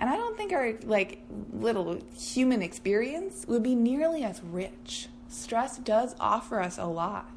And 0.00 0.10
I 0.10 0.16
don't 0.16 0.36
think 0.36 0.52
our 0.52 0.74
like 0.82 1.22
little 1.52 2.00
human 2.18 2.60
experience 2.60 3.44
would 3.46 3.62
be 3.62 3.76
nearly 3.76 4.24
as 4.24 4.42
rich. 4.42 5.06
Stress 5.28 5.78
does 5.78 6.16
offer 6.18 6.60
us 6.60 6.76
a 6.76 6.86
lot. 6.86 7.30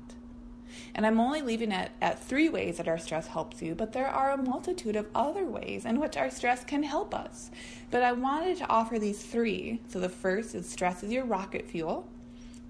And 0.95 1.05
I'm 1.05 1.19
only 1.19 1.43
leaving 1.43 1.71
it 1.71 1.91
at 2.01 2.23
three 2.23 2.49
ways 2.49 2.77
that 2.77 2.87
our 2.87 2.97
stress 2.97 3.27
helps 3.27 3.61
you, 3.61 3.75
but 3.75 3.93
there 3.93 4.07
are 4.07 4.31
a 4.31 4.37
multitude 4.37 4.95
of 4.95 5.05
other 5.13 5.45
ways 5.45 5.85
in 5.85 5.99
which 5.99 6.17
our 6.17 6.31
stress 6.31 6.63
can 6.63 6.81
help 6.81 7.13
us. 7.13 7.51
But 7.91 8.01
I 8.01 8.13
wanted 8.13 8.57
to 8.57 8.67
offer 8.67 8.97
these 8.97 9.21
three. 9.23 9.79
So 9.89 9.99
the 9.99 10.09
first 10.09 10.55
is 10.55 10.67
stress 10.67 11.03
is 11.03 11.11
your 11.11 11.25
rocket 11.25 11.69
fuel. 11.69 12.09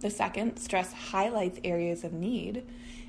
The 0.01 0.09
second, 0.09 0.57
stress 0.57 0.91
highlights 0.91 1.61
areas 1.63 2.03
of 2.03 2.11
need. 2.11 2.63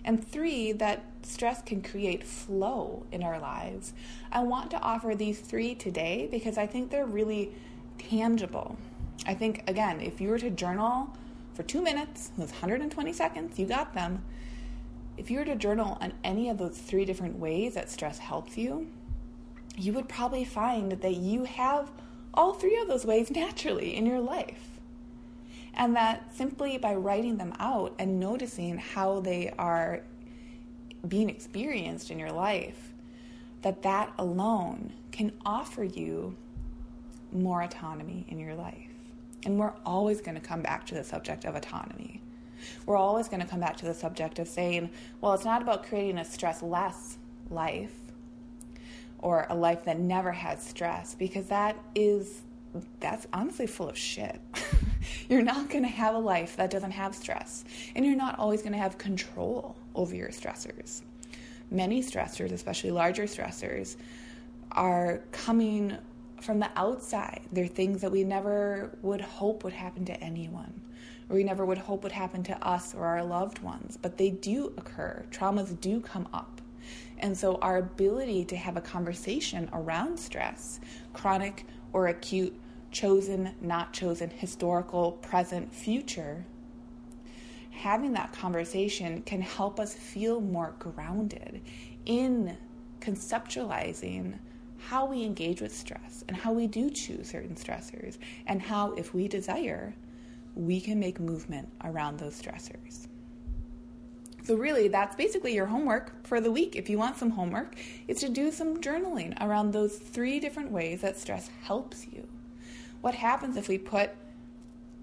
And 0.04 0.26
three, 0.26 0.72
that 0.72 1.04
stress 1.22 1.62
can 1.62 1.82
create 1.82 2.24
flow 2.24 3.06
in 3.10 3.22
our 3.22 3.38
lives. 3.38 3.94
I 4.30 4.42
want 4.42 4.70
to 4.72 4.80
offer 4.80 5.14
these 5.14 5.40
three 5.40 5.74
today 5.74 6.28
because 6.30 6.58
I 6.58 6.66
think 6.66 6.90
they're 6.90 7.06
really 7.06 7.52
tangible. 7.98 8.76
I 9.26 9.34
think, 9.34 9.64
again, 9.66 10.00
if 10.00 10.20
you 10.20 10.28
were 10.28 10.38
to 10.38 10.50
journal 10.50 11.08
for 11.54 11.62
two 11.62 11.80
minutes, 11.80 12.32
with 12.36 12.50
120 12.50 13.12
seconds, 13.12 13.58
you 13.58 13.66
got 13.66 13.94
them 13.94 14.22
if 15.16 15.30
you 15.30 15.38
were 15.38 15.44
to 15.44 15.56
journal 15.56 15.96
on 16.00 16.12
any 16.22 16.48
of 16.48 16.58
those 16.58 16.76
three 16.76 17.04
different 17.04 17.38
ways 17.38 17.74
that 17.74 17.90
stress 17.90 18.18
helps 18.18 18.58
you, 18.58 18.88
you 19.76 19.92
would 19.92 20.08
probably 20.08 20.44
find 20.44 20.92
that 20.92 21.16
you 21.16 21.44
have 21.44 21.90
all 22.32 22.52
three 22.52 22.76
of 22.78 22.88
those 22.88 23.04
ways 23.04 23.30
naturally 23.34 23.94
in 23.94 24.06
your 24.06 24.20
life. 24.20 24.73
And 25.76 25.96
that 25.96 26.34
simply 26.34 26.78
by 26.78 26.94
writing 26.94 27.36
them 27.36 27.54
out 27.58 27.94
and 27.98 28.20
noticing 28.20 28.78
how 28.78 29.20
they 29.20 29.52
are 29.58 30.02
being 31.06 31.28
experienced 31.28 32.10
in 32.10 32.18
your 32.18 32.32
life, 32.32 32.92
that 33.62 33.82
that 33.82 34.12
alone 34.18 34.92
can 35.10 35.32
offer 35.44 35.84
you 35.84 36.36
more 37.32 37.62
autonomy 37.62 38.24
in 38.28 38.38
your 38.38 38.54
life. 38.54 38.88
And 39.44 39.58
we're 39.58 39.74
always 39.84 40.20
going 40.20 40.36
to 40.36 40.40
come 40.40 40.62
back 40.62 40.86
to 40.86 40.94
the 40.94 41.04
subject 41.04 41.44
of 41.44 41.54
autonomy 41.54 42.22
we're 42.86 42.96
always 42.96 43.28
going 43.28 43.40
to 43.40 43.46
come 43.46 43.60
back 43.60 43.76
to 43.78 43.84
the 43.84 43.94
subject 43.94 44.38
of 44.38 44.48
saying, 44.48 44.90
well, 45.20 45.34
it's 45.34 45.44
not 45.44 45.62
about 45.62 45.84
creating 45.86 46.18
a 46.18 46.24
stress 46.24 46.62
less 46.62 47.18
life 47.50 47.92
or 49.18 49.46
a 49.48 49.54
life 49.54 49.84
that 49.84 49.98
never 49.98 50.32
has 50.32 50.62
stress 50.62 51.14
because 51.14 51.46
that 51.46 51.76
is 51.94 52.42
that's 52.98 53.26
honestly 53.32 53.66
full 53.66 53.88
of 53.88 53.96
shit. 53.96 54.40
you're 55.28 55.42
not 55.42 55.70
going 55.70 55.84
to 55.84 55.90
have 55.90 56.14
a 56.14 56.18
life 56.18 56.56
that 56.56 56.70
doesn't 56.70 56.92
have 56.92 57.14
stress, 57.14 57.64
and 57.94 58.04
you're 58.04 58.16
not 58.16 58.38
always 58.38 58.62
going 58.62 58.72
to 58.72 58.78
have 58.78 58.98
control 58.98 59.76
over 59.94 60.14
your 60.14 60.28
stressors. 60.28 61.02
Many 61.70 62.02
stressors, 62.02 62.52
especially 62.52 62.90
larger 62.90 63.24
stressors, 63.24 63.96
are 64.72 65.20
coming 65.32 65.96
from 66.40 66.58
the 66.58 66.70
outside. 66.76 67.40
They're 67.52 67.66
things 67.66 68.00
that 68.02 68.12
we 68.12 68.24
never 68.24 68.96
would 69.02 69.20
hope 69.20 69.64
would 69.64 69.72
happen 69.72 70.04
to 70.06 70.20
anyone 70.20 70.80
or 71.28 71.36
we 71.36 71.44
never 71.44 71.64
would 71.64 71.78
hope 71.78 72.02
would 72.02 72.12
happen 72.12 72.42
to 72.44 72.66
us 72.66 72.94
or 72.94 73.06
our 73.06 73.24
loved 73.24 73.60
ones, 73.60 73.98
but 74.00 74.18
they 74.18 74.30
do 74.30 74.72
occur. 74.76 75.24
Traumas 75.30 75.78
do 75.80 76.00
come 76.00 76.28
up. 76.32 76.60
And 77.18 77.36
so, 77.36 77.56
our 77.56 77.78
ability 77.78 78.44
to 78.46 78.56
have 78.56 78.76
a 78.76 78.80
conversation 78.80 79.70
around 79.72 80.18
stress, 80.18 80.80
chronic 81.14 81.64
or 81.92 82.08
acute, 82.08 82.58
chosen, 82.94 83.54
not 83.60 83.92
chosen, 83.92 84.30
historical, 84.30 85.12
present, 85.12 85.74
future, 85.74 86.46
having 87.70 88.12
that 88.12 88.32
conversation 88.32 89.20
can 89.22 89.42
help 89.42 89.78
us 89.78 89.92
feel 89.92 90.40
more 90.40 90.74
grounded 90.78 91.60
in 92.06 92.56
conceptualizing 93.00 94.38
how 94.78 95.04
we 95.04 95.24
engage 95.24 95.60
with 95.60 95.74
stress 95.74 96.24
and 96.28 96.36
how 96.36 96.52
we 96.52 96.66
do 96.66 96.88
choose 96.90 97.30
certain 97.30 97.56
stressors, 97.56 98.18
and 98.46 98.62
how, 98.62 98.92
if 98.92 99.14
we 99.14 99.28
desire, 99.28 99.94
we 100.54 100.80
can 100.80 101.00
make 101.00 101.18
movement 101.18 101.68
around 101.84 102.18
those 102.18 102.40
stressors. 102.40 103.08
So, 104.44 104.56
really, 104.56 104.88
that's 104.88 105.16
basically 105.16 105.54
your 105.54 105.66
homework 105.66 106.26
for 106.26 106.38
the 106.38 106.52
week. 106.52 106.76
If 106.76 106.90
you 106.90 106.98
want 106.98 107.16
some 107.16 107.30
homework, 107.30 107.76
it's 108.08 108.20
to 108.20 108.28
do 108.28 108.52
some 108.52 108.76
journaling 108.76 109.34
around 109.40 109.72
those 109.72 109.96
three 109.96 110.38
different 110.38 110.70
ways 110.70 111.00
that 111.00 111.16
stress 111.16 111.48
helps 111.62 112.06
you. 112.12 112.28
What 113.04 113.14
happens 113.14 113.58
if 113.58 113.68
we 113.68 113.76
put 113.76 114.12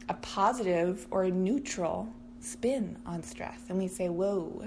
a 0.10 0.16
positive 0.16 1.06
or 1.12 1.26
a 1.26 1.30
neutral 1.30 2.12
spin 2.40 2.98
on 3.06 3.22
stress 3.22 3.60
and 3.70 3.78
we 3.78 3.88
say, 3.88 4.10
whoa, 4.10 4.60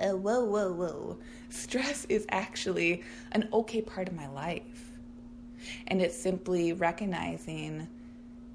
uh, 0.00 0.16
whoa, 0.16 0.44
whoa, 0.44 0.72
whoa, 0.72 1.18
stress 1.50 2.04
is 2.06 2.26
actually 2.30 3.04
an 3.30 3.48
okay 3.52 3.80
part 3.80 4.08
of 4.08 4.14
my 4.14 4.26
life. 4.26 4.90
And 5.86 6.02
it's 6.02 6.16
simply 6.16 6.72
recognizing 6.72 7.86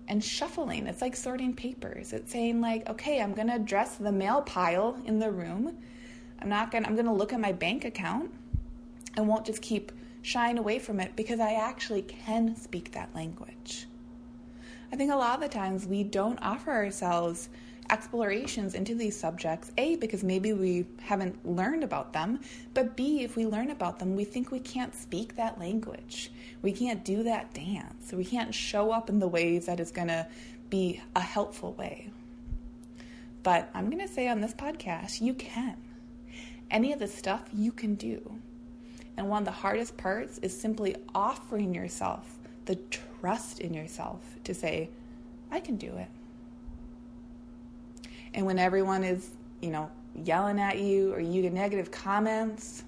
and 0.10 0.22
shuffling. 0.22 0.86
It's 0.88 1.02
like 1.02 1.16
sorting 1.16 1.54
papers. 1.54 2.12
It's 2.12 2.34
saying 2.34 2.60
like, 2.60 2.90
okay, 2.90 3.22
I'm 3.22 3.34
going 3.34 3.48
to 3.48 3.56
address 3.56 3.96
the 3.96 4.12
mail 4.12 4.42
pile 4.42 5.02
in 5.06 5.18
the 5.18 5.32
room. 5.32 5.78
I'm 6.42 6.50
not 6.50 6.72
going 6.72 6.84
to 6.84 6.90
I'm 6.90 6.96
going 6.96 7.06
to 7.06 7.14
look 7.14 7.32
at 7.32 7.40
my 7.40 7.54
bank 7.54 7.86
account 7.86 8.34
and 9.16 9.30
won't 9.30 9.46
just 9.46 9.62
keep 9.62 9.94
shying 10.24 10.58
away 10.58 10.78
from 10.78 11.00
it 11.00 11.16
because 11.16 11.40
I 11.40 11.54
actually 11.54 12.02
can 12.02 12.58
speak 12.58 12.92
that 12.92 13.16
language. 13.16 13.88
I 14.92 14.96
think 14.96 15.12
a 15.12 15.16
lot 15.16 15.36
of 15.36 15.42
the 15.42 15.50
times 15.50 15.86
we 15.86 16.04
don't 16.04 16.40
offer 16.42 16.72
ourselves 16.72 17.50
explorations 17.90 18.74
into 18.74 18.96
these 18.96 19.18
subjects. 19.18 19.72
A, 19.78 19.96
because 19.98 20.24
maybe 20.24 20.54
we 20.54 20.86
haven't 21.02 21.46
learned 21.46 21.84
about 21.84 22.14
them, 22.14 22.40
but 22.74 22.96
B, 22.96 23.24
if 23.24 23.36
we 23.36 23.46
learn 23.46 23.72
about 23.72 24.00
them, 24.00 24.16
we 24.16 24.24
think 24.24 24.52
we 24.52 24.60
can't 24.60 24.96
speak 24.96 25.36
that 25.36 25.60
language. 25.60 26.32
We 26.62 26.72
can't 26.72 27.04
do 27.06 27.24
that 27.24 27.54
dance. 27.54 28.12
We 28.12 28.26
can't 28.26 28.54
show 28.54 28.92
up 28.92 29.10
in 29.10 29.20
the 29.20 29.28
ways 29.28 29.68
that 29.68 29.80
is 29.80 29.92
going 29.92 30.08
to 30.08 30.28
be 30.70 31.02
a 31.16 31.22
helpful 31.22 31.74
way. 31.74 32.10
But 33.44 33.70
I'm 33.74 33.90
going 33.90 34.06
to 34.06 34.12
say 34.12 34.28
on 34.28 34.42
this 34.42 34.54
podcast, 34.54 35.22
you 35.22 35.36
can. 35.36 35.78
Any 36.72 36.94
of 36.94 37.00
the 37.00 37.08
stuff 37.08 37.44
you 37.54 37.72
can 37.72 37.94
do. 37.96 38.40
And 39.18 39.30
one 39.30 39.44
of 39.44 39.46
the 39.46 39.52
hardest 39.52 39.96
parts 39.98 40.40
is 40.40 40.60
simply 40.60 40.96
offering 41.14 41.74
yourself 41.74 42.36
the 42.66 42.80
trust 43.26 43.60
in 43.60 43.74
yourself 43.74 44.22
to 44.44 44.54
say, 44.54 44.88
I 45.50 45.60
can 45.60 45.78
do 45.78 45.88
it. 45.98 46.08
And 48.36 48.46
when 48.46 48.60
everyone 48.60 49.04
is, 49.04 49.32
you 49.62 49.72
know, 49.72 49.90
yelling 50.14 50.60
at 50.60 50.78
you 50.78 51.12
or 51.12 51.20
you 51.20 51.42
get 51.42 51.52
negative 51.52 51.90
comments, 51.90 52.84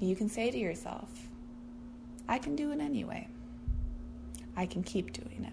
you 0.00 0.16
can 0.16 0.28
say 0.28 0.50
to 0.50 0.58
yourself, 0.58 1.08
I 2.28 2.38
can 2.38 2.56
do 2.56 2.72
it 2.72 2.80
anyway. 2.80 3.28
I 4.56 4.66
can 4.66 4.82
keep 4.82 5.12
doing 5.12 5.44
it. 5.44 5.52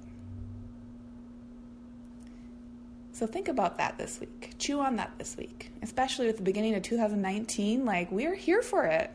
So 3.12 3.28
think 3.28 3.48
about 3.48 3.78
that 3.78 4.00
this 4.00 4.20
week. 4.20 4.56
Chew 4.58 4.80
on 4.80 4.96
that 4.96 5.12
this 5.20 5.38
week, 5.38 5.70
especially 5.84 6.26
with 6.26 6.38
the 6.38 6.44
beginning 6.44 6.74
of 6.74 6.82
2019. 6.82 7.86
Like, 7.86 8.12
we're 8.12 8.34
here 8.34 8.64
for 8.64 8.86
it. 8.86 9.12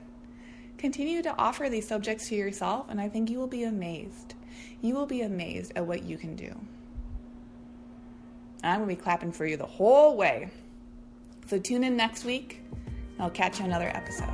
Continue 0.76 1.20
to 1.22 1.36
offer 1.36 1.68
these 1.68 1.88
subjects 1.88 2.28
to 2.28 2.36
yourself, 2.36 2.86
and 2.88 3.00
I 3.00 3.08
think 3.08 3.28
you 3.28 3.38
will 3.38 3.48
be 3.48 3.64
amazed. 3.64 4.34
You 4.80 4.94
will 4.94 5.06
be 5.06 5.22
amazed 5.22 5.72
at 5.76 5.86
what 5.86 6.02
you 6.02 6.16
can 6.16 6.36
do. 6.36 6.54
I'm 8.62 8.80
going 8.80 8.88
to 8.88 8.96
be 8.96 9.00
clapping 9.00 9.32
for 9.32 9.46
you 9.46 9.56
the 9.56 9.66
whole 9.66 10.16
way. 10.16 10.50
So 11.46 11.58
tune 11.58 11.84
in 11.84 11.96
next 11.96 12.24
week. 12.24 12.62
and 12.72 13.20
I'll 13.20 13.30
catch 13.30 13.58
you 13.58 13.64
another 13.64 13.90
episode. 13.94 14.28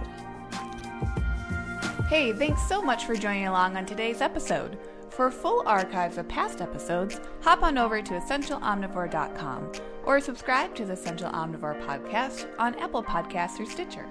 Hey, 2.08 2.32
thanks 2.32 2.62
so 2.68 2.82
much 2.82 3.04
for 3.06 3.14
joining 3.14 3.46
along 3.46 3.76
on 3.76 3.86
today's 3.86 4.20
episode. 4.20 4.78
For 5.10 5.30
full 5.30 5.62
archives 5.66 6.18
of 6.18 6.26
past 6.28 6.60
episodes, 6.60 7.20
hop 7.40 7.62
on 7.62 7.78
over 7.78 8.02
to 8.02 8.14
essentialomnivore.com 8.14 9.72
or 10.04 10.20
subscribe 10.20 10.74
to 10.74 10.84
the 10.84 10.94
Essential 10.94 11.30
Omnivore 11.30 11.80
podcast 11.86 12.48
on 12.58 12.74
Apple 12.76 13.02
Podcasts 13.02 13.60
or 13.60 13.66
Stitcher. 13.66 14.08